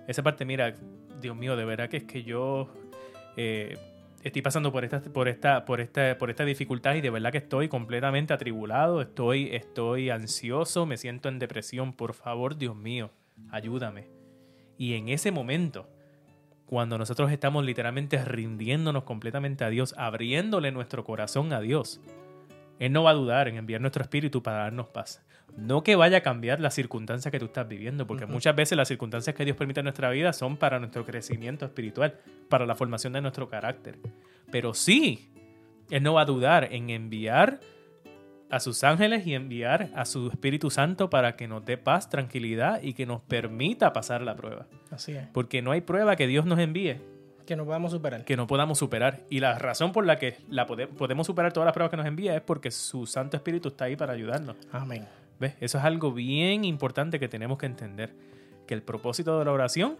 [0.07, 0.75] Esa parte, mira,
[1.21, 2.67] Dios mío, de verdad que es que yo
[3.37, 3.77] eh,
[4.23, 7.37] estoy pasando por esta, por, esta, por, esta, por esta dificultad y de verdad que
[7.37, 11.93] estoy completamente atribulado, estoy, estoy ansioso, me siento en depresión.
[11.93, 13.11] Por favor, Dios mío,
[13.51, 14.09] ayúdame.
[14.77, 15.87] Y en ese momento,
[16.65, 22.01] cuando nosotros estamos literalmente rindiéndonos completamente a Dios, abriéndole nuestro corazón a Dios,
[22.79, 25.23] Él no va a dudar en enviar nuestro espíritu para darnos paz.
[25.55, 28.87] No que vaya a cambiar las circunstancias que tú estás viviendo, porque muchas veces las
[28.87, 33.13] circunstancias que Dios permite en nuestra vida son para nuestro crecimiento espiritual, para la formación
[33.13, 33.99] de nuestro carácter.
[34.49, 35.29] Pero sí,
[35.91, 37.59] Él no va a dudar en enviar
[38.53, 42.81] a sus ángeles y enviar a su Espíritu Santo para que nos dé paz, tranquilidad
[42.81, 44.67] y que nos permita pasar la prueba.
[44.91, 45.27] Así es.
[45.33, 46.97] Porque no hay prueba que Dios nos envíe
[47.45, 48.23] Que nos podamos superar.
[48.25, 49.21] que no podamos superar.
[49.29, 52.05] Y la razón por la que la pode- podemos superar todas las pruebas que nos
[52.05, 54.55] envía es porque su Santo Espíritu está ahí para ayudarnos.
[54.71, 55.05] Amén.
[55.39, 55.55] ¿Ves?
[55.59, 58.13] Eso es algo bien importante que tenemos que entender.
[58.67, 59.97] Que el propósito de la oración,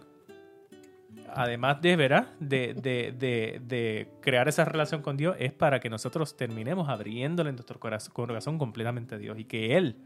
[1.34, 2.26] además de, ¿verdad?
[2.40, 7.52] De, de- de- de crear esa relación con Dios, es para que nosotros terminemos abriéndole
[7.52, 9.96] nuestro corazón, corazón completamente a Dios y que Él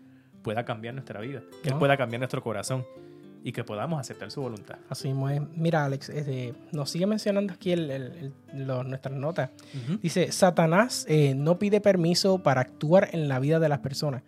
[0.42, 1.78] pueda cambiar nuestra vida, que Él ¿No?
[1.78, 2.84] pueda cambiar nuestro corazón
[3.44, 4.78] y que podamos aceptar su voluntad.
[4.88, 5.14] Así es.
[5.56, 8.32] Mira, Alex, este, nos sigue mencionando aquí el- el-
[8.66, 9.50] nuestras notas.
[10.02, 14.22] Dice, Satanás eh, no pide permiso para actuar en la vida de las personas.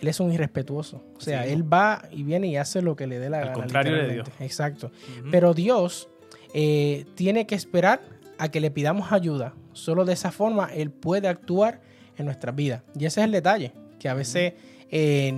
[0.00, 1.02] Él es un irrespetuoso.
[1.16, 1.52] O sea, Sí.
[1.52, 3.54] él va y viene y hace lo que le dé la Al gana.
[3.54, 4.44] contrario de literalmente.
[4.44, 4.90] Exacto.
[5.30, 6.08] Pero Dios
[6.58, 8.00] eh, tiene que esperar
[8.38, 9.52] a que le pidamos ayuda.
[9.74, 11.82] Solo de esa forma Él puede actuar
[12.16, 12.82] en nuestras vidas.
[12.98, 14.54] Y ese es el detalle, que a veces
[14.90, 15.30] eh,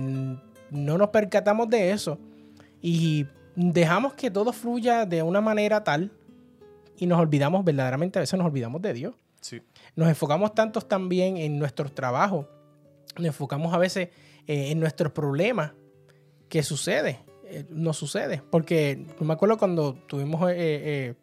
[0.71, 2.17] no nos percatamos de eso
[2.81, 3.25] y
[3.57, 6.09] dejamos que todo fluya de una manera tal
[6.97, 9.13] y nos olvidamos, verdaderamente a veces nos olvidamos de Dios.
[9.41, 9.61] Sí.
[9.97, 12.45] Nos enfocamos tanto también en nuestros trabajos,
[13.17, 14.07] nos enfocamos a veces
[14.47, 15.73] eh, en nuestros problemas.
[16.47, 17.19] ¿Qué sucede?
[17.51, 18.41] Eh, no sucede.
[18.49, 21.13] Porque me acuerdo cuando tuvimos eh, eh,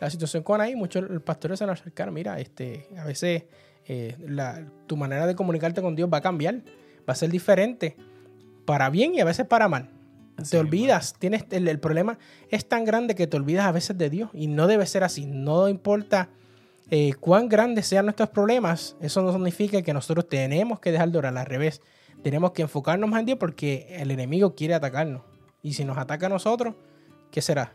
[0.00, 3.44] la situación con ahí, muchos pastores se nos acercaron, mira, este, a veces
[3.86, 6.56] eh, la- tu manera de comunicarte con Dios va a cambiar,
[7.08, 7.96] va a ser diferente,
[8.64, 9.90] para bien y a veces para mal.
[10.36, 12.18] Así te olvidas, tienes el, el problema
[12.50, 15.26] es tan grande que te olvidas a veces de Dios y no debe ser así.
[15.26, 16.28] No importa
[16.90, 21.18] eh, cuán grandes sean nuestros problemas, eso no significa que nosotros tenemos que dejar de
[21.18, 21.82] orar al revés.
[22.22, 25.22] Tenemos que enfocarnos más en Dios porque el enemigo quiere atacarnos.
[25.64, 26.76] Y si nos ataca a nosotros,
[27.32, 27.72] ¿qué será?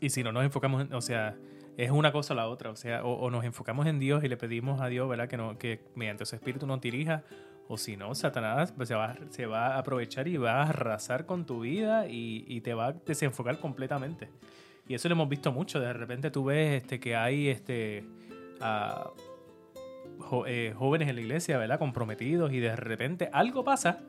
[0.00, 1.36] Y si no nos enfocamos, en- o sea,
[1.76, 2.70] es una cosa o la otra.
[2.70, 5.28] O sea, o, nos enfocamos en Dios y le pedimos a Dios, ¿verdad?
[5.28, 7.24] Que, no, que mediante su espíritu nos dirija.
[7.68, 11.26] O si no, Satanás pues, se, va, se va a aprovechar y va a arrasar
[11.26, 14.28] con tu vida y, te va a desenfocar completamente.
[14.86, 15.80] Y eso lo hemos visto mucho.
[15.80, 18.04] De repente tú ves este, que hay este,
[20.46, 21.80] eh, jóvenes en la iglesia, ¿verdad?
[21.80, 24.00] Comprometidos y de repente algo pasa.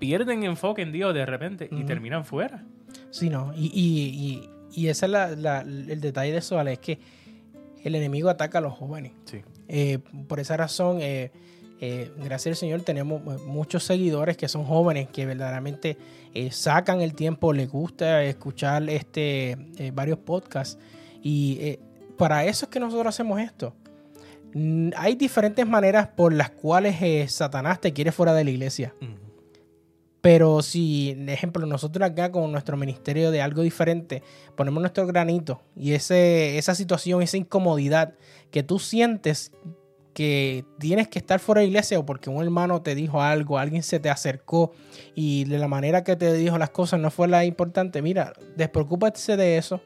[0.00, 1.86] Pierden enfoque en Dios de repente y Ujú.
[1.86, 2.64] terminan fuera.
[3.10, 3.52] Sí, no.
[3.54, 6.98] Y, y, y, y ese es la- la- el detalle de eso, Ale, es que
[7.84, 9.12] el enemigo ataca a los jóvenes.
[9.26, 9.42] Sí.
[9.68, 11.30] Eh, por esa razón, eh,
[11.80, 15.96] eh, gracias al Señor, tenemos muchos seguidores que son jóvenes que verdaderamente
[16.34, 20.78] eh, sacan el tiempo, les gusta escuchar este, eh, varios podcasts.
[21.22, 21.78] Y eh,
[22.18, 23.74] para eso es que nosotros hacemos esto.
[24.96, 28.94] Hay diferentes maneras por las cuales Satanás te quiere fuera de la iglesia.
[29.00, 29.12] Ujú.
[30.20, 34.22] Pero si, ejemplo, nosotros acá con nuestro ministerio de algo diferente,
[34.54, 38.14] ponemos nuestro granito y ese, esa situación, esa incomodidad
[38.50, 39.52] que tú sientes
[40.12, 43.58] que tienes que estar fuera de la iglesia o porque un hermano te dijo algo,
[43.58, 44.72] alguien se te acercó
[45.14, 49.36] y de la manera que te dijo las cosas no fue la importante, mira, despreocúpate
[49.36, 49.80] de eso,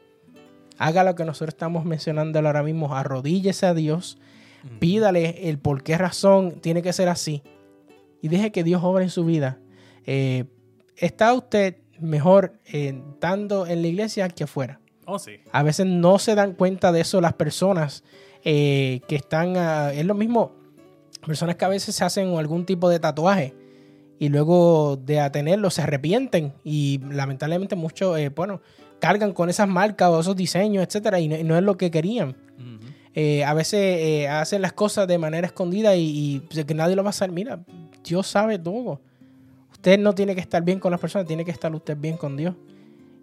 [0.79, 4.19] haga lo que nosotros estamos mencionando ahora mismo, arrodíllese a Dios,
[4.81, 7.43] pídale el por qué razón tiene que ser así
[8.23, 9.59] y deje que Dios obre en su vida.
[10.07, 10.45] Eh,
[10.97, 14.81] ¿Está usted mejor eh, estando en la iglesia que afuera?
[15.07, 15.33] Oh, sí.
[15.53, 18.05] A veces no se dan cuenta de eso las personas
[18.45, 19.57] eh, que están...
[19.93, 20.53] es lo mismo,
[21.27, 23.55] personas que a veces se hacen algún tipo de tatuaje
[24.19, 28.61] y luego de tenerlo se arrepienten y lamentablemente muchos, eh, bueno,
[29.01, 31.91] cargan con esas marcas o esos diseños, etcétera, y no, y no es lo que
[31.91, 32.37] querían.
[33.17, 37.11] Eh, a veces hacen las cosas de manera escondida y, y que nadie lo va
[37.11, 37.33] a saber.
[37.33, 37.61] Mira,
[38.03, 39.01] Dios sabe todo.
[39.85, 42.39] Usted no tiene que estar bien con las personas, tiene que estar usted bien con
[42.39, 42.55] Dios.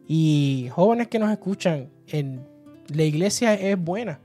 [0.07, 2.45] Y jóvenes que nos escuchan, en,
[2.87, 4.19] la iglesia es buena.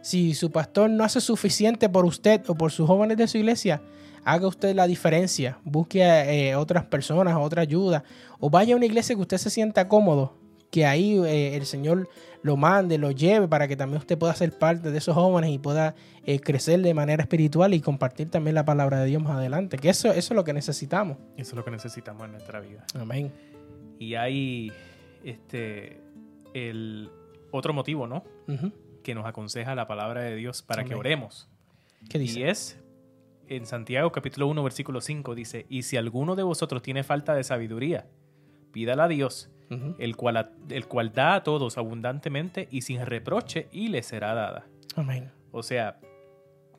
[0.00, 3.82] Si su pastor no hace suficiente por usted o por sus jóvenes de su iglesia,
[4.24, 5.58] haga usted la diferencia.
[5.62, 8.02] Busque a eh, otras personas, otra ayuda.
[8.40, 10.38] O vaya a una iglesia que usted se sienta cómodo.
[10.70, 12.08] Que ahí eh, el Señor
[12.44, 15.58] lo mande, lo lleve para que también usted pueda ser parte de esos jóvenes y
[15.58, 19.78] pueda eh, crecer de manera espiritual y compartir también la palabra de Dios más adelante.
[19.78, 21.16] Que eso, eso es lo que necesitamos.
[21.38, 22.84] Eso es lo que necesitamos en nuestra vida.
[23.00, 23.32] Amén.
[23.98, 24.70] Y hay
[25.24, 26.02] este
[26.52, 27.10] el
[27.50, 28.24] otro motivo, ¿no?
[29.02, 31.48] Que nos aconseja la palabra de Dios para que oremos.
[32.10, 32.40] ¿Qué dice?
[32.40, 32.78] Y es
[33.48, 37.42] en Santiago capítulo 1 versículo 5 dice, "Y si alguno de vosotros tiene falta de
[37.42, 38.06] sabiduría,
[38.70, 39.94] pídala a Dios, Ujú.
[39.98, 44.34] el cual a- el cual da a todos abundantemente y sin reproche y le será
[44.34, 45.30] dada." Amén.
[45.52, 45.98] O sea,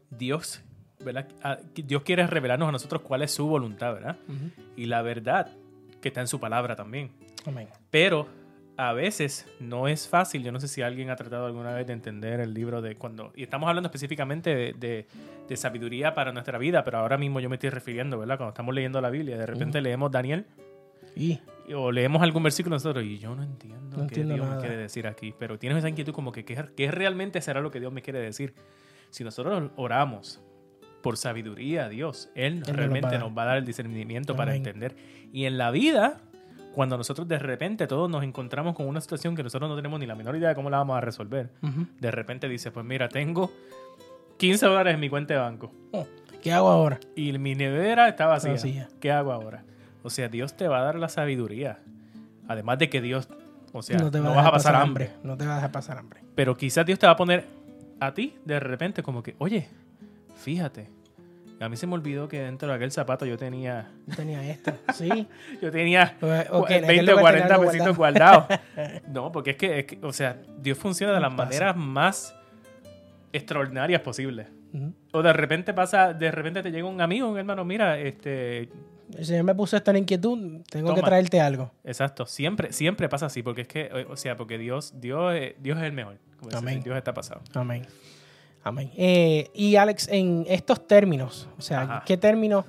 [0.09, 0.61] Dios,
[1.03, 1.27] ¿verdad?
[1.43, 4.17] Ah, Dios quiere revelarnos a nosotros cuál es su voluntad, ¿verdad?
[4.27, 4.51] Ujú.
[4.75, 5.51] Y la verdad
[6.01, 7.11] que está en su palabra también.
[7.45, 7.67] Amén.
[7.91, 8.27] Pero
[8.77, 10.43] a veces no es fácil.
[10.43, 13.31] Yo no sé si alguien ha tratado alguna vez de entender el libro de cuando.
[13.35, 15.07] Y estamos hablando específicamente de, de-
[15.47, 18.37] de sabiduría para nuestra vida, pero ahora mismo yo me estoy refiriendo, ¿verdad?
[18.37, 20.45] Cuando estamos leyendo la Biblia, de repente leemos Daniel
[21.15, 21.39] Y
[21.73, 24.55] o leemos algún versículo nosotros y yo no entiendo No qué entiendo Dios nada.
[24.61, 25.33] me quiere decir aquí.
[25.37, 28.19] Pero tienes esa inquietud como que qué, qué realmente será lo que Dios me quiere
[28.19, 28.53] decir.
[29.09, 30.41] Si nosotros oramos
[31.01, 33.65] por sabiduría a Dios, Él, nos lo va a realmente nos va a dar el
[33.65, 34.95] discernimiento para entender.
[35.31, 36.21] Y en la vida,
[36.73, 40.05] cuando nosotros de repente todos nos encontramos con una situación que nosotros no tenemos ni
[40.07, 41.51] la menor idea de cómo la vamos a resolver,
[41.99, 43.51] de repente dice, pues mira, tengo
[44.37, 46.05] 15 dólares en mi cuenta de banco Oh,
[46.41, 46.99] ¿Qué hago ahora?
[47.15, 48.51] y mi nevera está vacía.
[48.51, 48.87] Vacía.
[48.99, 49.63] ¿Qué hago ahora?
[50.05, 51.79] O sea, Dios te va a dar la sabiduría.
[52.47, 53.27] Además de que Dios,
[53.73, 55.09] o sea, no, te va vas a pasar hambre.
[55.23, 56.21] No te va a dejar pasar hambre.
[56.35, 57.45] Pero quizás Dios te va a poner
[57.99, 59.67] a ti de repente como que, oye,
[60.35, 60.89] fíjate,
[61.59, 64.73] a mí se me olvidó que dentro de aquel zapato yo tenía, Yo tenía esto.
[64.93, 65.27] Sí.
[65.61, 66.15] yo tenía
[66.51, 68.45] O- ok, en aquel 20 o lugar 40 tenía algo pesitos guardado.
[68.47, 69.01] guardados.
[69.07, 71.45] No, porque es que, es que, o sea, Dios funciona de las Pasa.
[71.45, 72.35] maneras más
[73.33, 74.47] extraordinarias posibles.
[75.13, 78.67] O de repente pasa, de repente te llega un amigo, un hermano, mira, este,
[79.17, 81.71] el Señor me puso esta inquietud, tengo que traerte algo.
[81.83, 85.55] Exacto, siempre, siempre pasa así, porque es que, o- o sea, porque Dios, Dios, es-
[85.59, 86.17] Dios es el mejor.
[86.41, 86.81] Como Amén.
[86.83, 87.41] Dios está pasado.
[87.53, 87.85] Amén.
[88.63, 88.91] Amén.
[88.97, 92.03] Eh, y Alex, en estos términos, o sea, Ajá.
[92.05, 92.65] ¿qué términos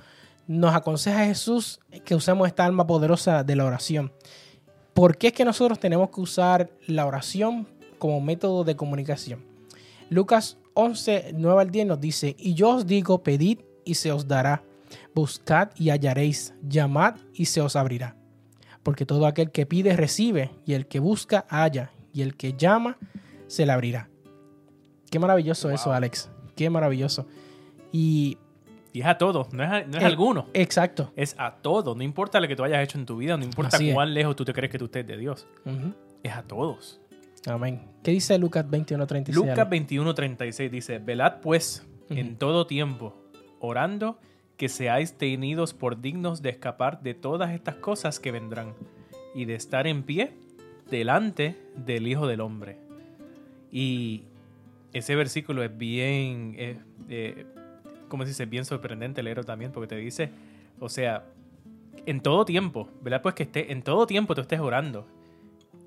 [0.47, 4.13] nos aconseja Jesús que usemos esta alma poderosa de la oración?
[4.95, 7.67] ¿Por qué es que nosotros tenemos que usar la oración
[7.99, 9.43] como método de comunicación?
[10.11, 14.29] Lucas 11, 9 al 10 nos dice, y yo os digo, pedid y se os
[14.29, 14.63] dará,
[15.15, 18.17] buscad y hallaréis, llamad y se os abrirá.
[18.83, 22.99] Porque todo aquel que pide recibe, y el que busca halla, y el que llama
[23.49, 24.09] se le abrirá.
[25.11, 25.93] Qué maravilloso eso.
[25.93, 26.31] Alex.
[26.55, 27.27] Qué maravilloso.
[27.93, 28.39] Y
[28.93, 30.47] Y es a todos, no es, a- no es Eh, alguno.
[30.55, 31.13] exacto.
[31.17, 31.95] Es a todos.
[31.97, 34.45] No importa lo que tú hayas hecho en tu vida, no importa cuán lejos tú
[34.47, 35.47] te crees que tú estés de Dios.
[36.23, 36.99] Es a todos.
[37.47, 37.83] Amén.
[38.03, 39.37] ¿Qué dice Lucas 21, 36?
[39.37, 39.71] Lucas Alex?
[39.71, 43.15] 21:36 dice, velad pues en todo tiempo,
[43.61, 44.19] orando
[44.57, 48.75] que seáis tenidos por dignos de escapar de todas estas cosas que vendrán
[49.35, 50.33] y de estar en pie
[50.91, 52.79] delante del Hijo del Hombre.
[53.71, 54.23] Y
[54.93, 57.47] ese versículo es bien, eh, eh,
[58.09, 58.47] ¿cómo se dice?
[58.47, 60.31] Bien sorprendente leerlo también porque te dice,
[60.81, 61.25] o sea,
[62.07, 63.21] en todo tiempo, ¿verdad?
[63.21, 65.07] Pues que esté, en todo tiempo tú estés orando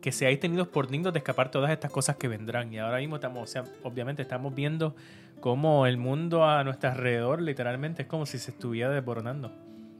[0.02, 2.72] que seáis tenidos por dignos de escapar todas estas cosas que vendrán.
[2.74, 4.96] Y ahora mismo estamos, o sea, obviamente estamos viendo
[5.42, 9.52] cómo el mundo a nuestro alrededor literalmente es como si se estuviera desboronando.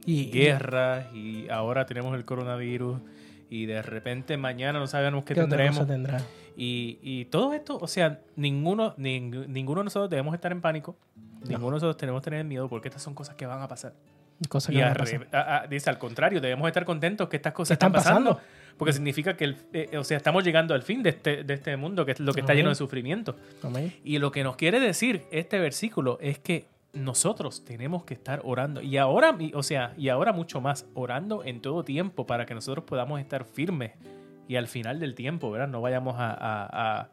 [0.06, 3.00] y, Guerras y ahora tenemos el coronavirus
[3.50, 5.86] y de repente mañana no sabemos qué ¿qué tendremos.
[5.86, 6.20] tendrá?
[6.56, 10.96] Y, y todo esto, o sea, ninguno, ning- ninguno de nosotros debemos estar en pánico.
[11.42, 13.94] Ninguno de nosotros tenemos que tener miedo porque estas son cosas que van a pasar.
[14.48, 15.20] Cosas Y que van a pasar.
[15.20, 18.04] re- a- a- dice al contrario, debemos estar contentos que estas cosas ¿Qué están están
[18.14, 18.30] pasando.
[18.36, 18.50] pasando?
[18.76, 21.76] Porque significa que, el- eh, o sea, estamos llegando al fin de este, de este
[21.76, 22.58] mundo, que es lo que está Amén.
[22.62, 23.36] lleno de sufrimiento.
[23.62, 23.92] Amén.
[24.04, 28.82] Y lo que nos quiere decir este versículo es que nosotros tenemos que estar orando.
[28.82, 32.54] Y ahora, y- o sea, y ahora mucho más, orando en todo tiempo para que
[32.54, 33.92] nosotros podamos estar firmes
[34.48, 35.68] y al final del tiempo, ¿verdad?
[35.68, 37.08] No vayamos a, a- a-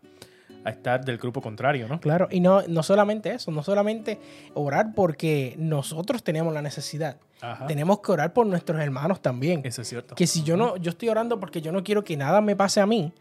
[0.67, 2.01] a estar del grupo contrario, ¿no?
[2.01, 4.19] Claro, y no, no solamente eso, no solamente
[4.53, 7.67] orar porque nosotros tenemos la necesidad, Ajá.
[7.67, 9.62] tenemos que orar por nuestros hermanos también.
[9.63, 10.15] Eso es cierto.
[10.15, 12.82] Que si yo no, yo estoy orando porque yo no quiero que nada me pase
[12.82, 13.13] a mí,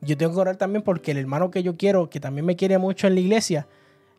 [0.00, 2.76] yo tengo que orar también porque el hermano que yo quiero, que también me quiere
[2.78, 3.68] mucho en la iglesia,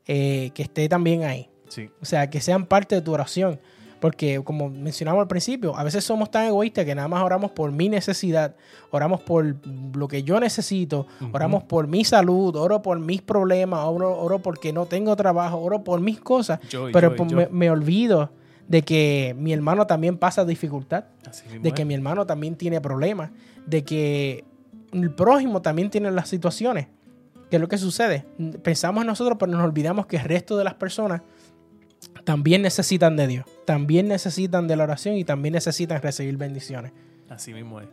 [0.08, 1.50] eh, que esté también ahí.
[1.68, 1.90] Sí.
[2.02, 3.60] O sea, que sean parte de tu oración.
[4.02, 7.72] Porque como mencionamos al principio, a veces somos tan egoístas que nada más oramos por
[7.72, 8.56] mi necesidad,
[8.90, 9.56] oramos por
[9.96, 14.74] lo que yo necesito, oramos por mi salud, oro por mis problemas, oro, oro porque
[14.74, 17.38] no tengo trabajo, oro por mis cosas, Yo pero yo pues yo.
[17.38, 18.32] me, me olvido
[18.68, 23.30] de que mi hermano también pasa dificultad, Así de que mi hermano también tiene problemas,
[23.68, 24.46] de que
[24.94, 26.88] el prójimo también tiene las situaciones.
[27.52, 28.26] ¿Qué es lo que sucede?
[28.64, 31.22] Pensamos en nosotros, pero nos olvidamos que el resto de las personas
[32.24, 36.92] también necesitan de Dios, también necesitan de la oración y también necesitan recibir bendiciones.
[37.30, 37.88] Así mismo es.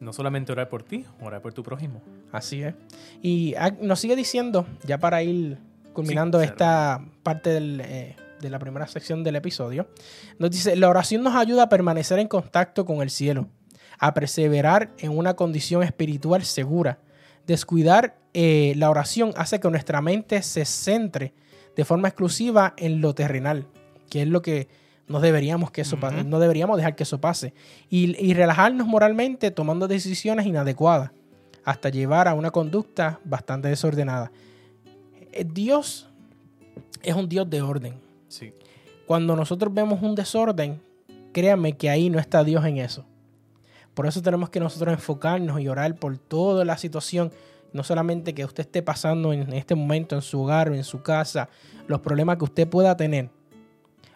[0.00, 2.02] No solamente orar por ti, orar por tu prójimo.
[2.32, 2.74] Así es.
[3.22, 5.58] Y ah, nos sigue diciendo, ya para ir
[5.92, 9.88] culminando Sí, esta parte del, eh, de la primera sección del episodio,
[10.38, 13.48] nos dice, la oración nos ayuda a permanecer en contacto con el cielo,
[13.98, 16.98] a perseverar en una condición espiritual segura.
[17.46, 21.34] Descuidar eh, la oración hace que nuestra mente se centre
[21.76, 23.66] de forma exclusiva en lo terrenal,
[24.10, 24.68] que es lo que
[25.08, 27.54] no deberíamos, que eso no deberíamos dejar que eso pase.
[27.90, 31.10] Y, y relajarnos moralmente tomando decisiones inadecuadas
[31.64, 34.32] hasta llevar a una conducta bastante desordenada.
[35.32, 36.08] Eh, Dios
[37.02, 37.94] es un Dios de orden.
[38.28, 38.52] Sí.
[39.06, 40.80] Cuando nosotros vemos un desorden,
[41.32, 43.04] créanme que ahí no está Dios en eso.
[43.94, 47.30] Por eso tenemos que nosotros enfocarnos y orar por toda la situación,
[47.72, 51.02] no solamente que usted esté pasando en este momento en su hogar o en su
[51.02, 51.48] casa,
[51.86, 53.30] los problemas que usted pueda tener.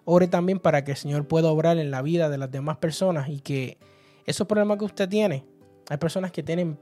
[0.05, 3.29] Ore también para que el Señor pueda obrar en la vida de las demás personas
[3.29, 3.79] y que
[4.25, 5.45] esos problemas que usted tiene,
[5.89, 6.79] hay personas que tienen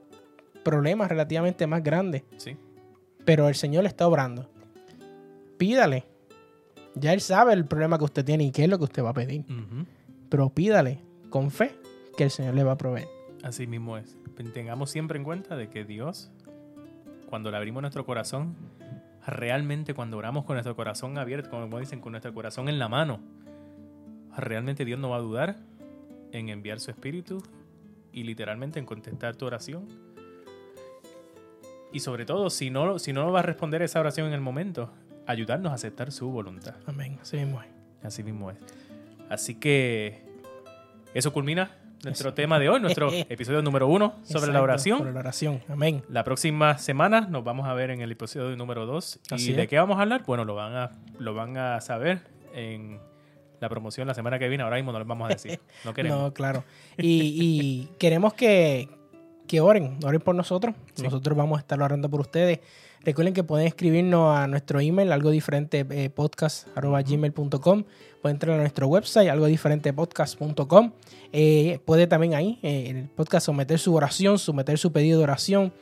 [0.62, 2.56] problemas relativamente más grandes, Sí.
[3.24, 4.50] pero el Señor le está obrando.
[5.58, 6.06] Pídale.
[6.94, 9.10] Ya Él sabe el problema que usted tiene y qué es lo que usted va
[9.10, 9.42] a pedir.
[9.42, 9.84] Ujú.
[10.28, 11.00] Pero pídale
[11.30, 11.74] con fe
[12.16, 13.08] que el Señor le va a proveer.
[13.42, 14.16] Así mismo es.
[14.52, 16.30] Tengamos siempre en cuenta de que Dios,
[17.34, 18.54] cuando le abrimos nuestro corazón,
[19.26, 23.18] realmente cuando oramos con nuestro corazón abierto, como dicen, con nuestro corazón en la mano,
[24.36, 25.56] realmente Dios no va a dudar
[26.30, 27.42] en enviar su espíritu
[28.12, 29.88] y literalmente en contestar tu oración.
[31.92, 34.92] Y sobre todo, si no, si no va a responder esa oración en el momento,
[35.26, 36.76] ayudarnos a aceptar su voluntad.
[36.86, 37.18] Amén.
[37.20, 37.68] Así mismo es.
[38.04, 38.58] Así mismo es.
[39.28, 40.22] Así que
[41.14, 41.72] eso culmina
[42.04, 44.98] nuestro tema de hoy, nuestro episodio número uno sobre la oración.
[44.98, 45.62] Sobre la oración.
[45.68, 46.02] Amén.
[46.08, 49.20] La próxima semana nos vamos a ver en el episodio número 2.
[49.38, 50.22] ¿Y de qué vamos a hablar?
[50.26, 52.22] Bueno, lo van a, lo van a saber
[52.54, 53.00] en
[53.60, 55.60] la promoción la semana que viene, ahora mismo no les vamos a decir.
[55.84, 56.20] No queremos.
[56.20, 56.64] No, claro.
[56.96, 58.88] Y, y queremos que,
[59.46, 60.74] que oren, oren por nosotros.
[60.94, 61.02] Sí.
[61.02, 62.60] Nosotros vamos a estar orando por ustedes.
[63.04, 67.84] Recuerden que pueden escribirnos a nuestro email, algo diferente eh, podcast arroba gmail.com.
[68.22, 70.92] Pueden entrar a nuestro website, algo diferente podcast.com.
[71.32, 75.24] Eh, puede también ahí, eh, en el podcast, someter su oración, someter su pedido de
[75.24, 75.72] oración.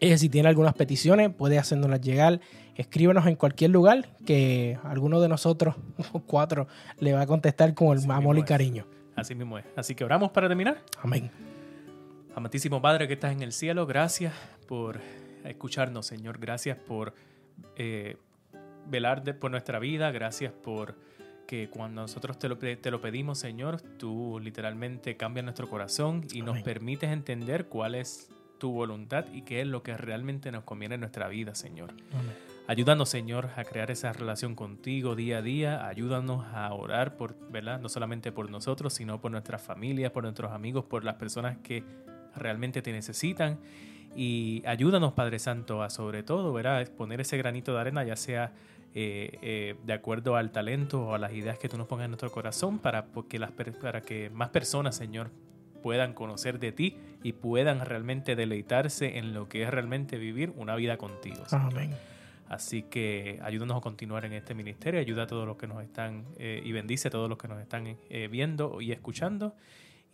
[0.00, 2.40] Si tiene algunas peticiones, puede hacernoslas llegar.
[2.76, 5.76] Escríbanos en cualquier lugar que alguno de nosotros,
[6.26, 6.66] cuatro,
[6.98, 8.46] le va a contestar con el Así amor y es.
[8.46, 8.86] cariño.
[9.16, 9.64] Así mismo es.
[9.76, 10.82] Así que oramos para terminar.
[11.02, 11.53] Amén.
[12.34, 14.34] Amantísimo Padre que estás en el cielo, gracias
[14.66, 15.00] por
[15.44, 16.38] escucharnos, Señor.
[16.38, 17.14] Gracias por
[17.76, 18.16] eh,
[18.88, 20.10] velar de- por nuestra vida.
[20.10, 20.96] Gracias por
[21.46, 26.40] que cuando nosotros te lo, te lo pedimos, Señor, tú literalmente cambias nuestro corazón y
[26.42, 30.94] nos permites entender cuál es tu voluntad y qué es lo que realmente nos conviene
[30.94, 31.90] en nuestra vida, Señor.
[32.12, 32.32] Amén.
[32.66, 35.86] Ayúdanos, Señor, a crear esa relación contigo día a día.
[35.86, 37.78] Ayúdanos a orar por, ¿verdad?
[37.78, 41.84] No solamente por nosotros, sino por nuestras familias, por nuestros amigos, por las personas que
[42.36, 43.58] realmente te necesitan.
[44.16, 46.88] Y ayúdanos, Padre Santo, a sobre todo, ¿verdad?
[46.96, 48.52] Poner ese granito de arena, ya sea
[48.94, 52.12] eh, eh, de acuerdo al talento o a las ideas que tú nos pongas en
[52.12, 55.30] nuestro corazón, para, porque las, para que más personas, Señor,
[55.82, 60.76] puedan conocer de ti y puedan realmente deleitarse en lo que es realmente vivir una
[60.76, 61.46] vida contigo.
[61.46, 61.72] Señor.
[61.72, 61.90] Amén.
[62.48, 66.24] Así que ayúdanos a continuar en este ministerio, ayuda a todos los que nos están
[66.38, 69.54] eh, y bendice a todos los que nos están eh, viendo y escuchando.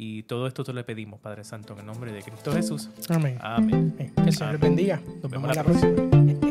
[0.02, 2.88] Y todo esto te lo pedimos, Padre Santo, en el nombre de Cristo Jesús.
[3.10, 3.36] Amén.
[3.42, 3.94] Amén.
[3.98, 4.98] Que el Señor les bendiga.
[5.22, 6.49] Nos vemos vemos la la próxima.